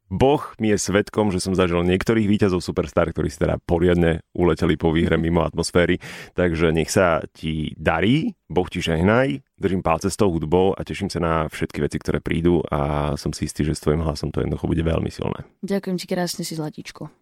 Boh 0.09 0.41
mi 0.57 0.73
je 0.73 0.81
svetkom, 0.81 1.29
že 1.29 1.37
som 1.37 1.53
zažil 1.53 1.85
niektorých 1.85 2.25
výťazov 2.25 2.65
Superstar, 2.65 3.13
ktorí 3.13 3.29
si 3.29 3.37
teda 3.37 3.61
poriadne 3.61 4.25
uleteli 4.33 4.73
po 4.73 4.89
výhre 4.89 5.21
mimo 5.21 5.45
atmosféry. 5.45 6.01
Takže 6.33 6.73
nech 6.73 6.89
sa 6.89 7.21
ti 7.29 7.77
darí, 7.77 8.33
Boh 8.49 8.65
ti 8.65 8.81
žehnaj, 8.81 9.45
držím 9.61 9.85
palce 9.85 10.09
s 10.09 10.17
tou 10.17 10.33
hudbou 10.33 10.73
a 10.73 10.81
teším 10.81 11.13
sa 11.13 11.21
na 11.21 11.33
všetky 11.45 11.85
veci, 11.85 12.01
ktoré 12.01 12.17
prídu 12.25 12.65
a 12.73 13.13
som 13.21 13.29
si 13.29 13.45
istý, 13.45 13.61
že 13.61 13.77
s 13.77 13.85
tvojim 13.85 14.01
hlasom 14.01 14.33
to 14.33 14.41
jednoducho 14.41 14.65
bude 14.65 14.81
veľmi 14.81 15.13
silné. 15.13 15.45
Ďakujem 15.61 15.95
ti 16.01 16.05
krásne 16.09 16.41
si 16.41 16.57
zlatíčko. 16.57 17.13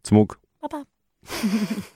Cmuk. 0.00 0.40
Pa, 0.64 0.68
pa. 0.72 0.80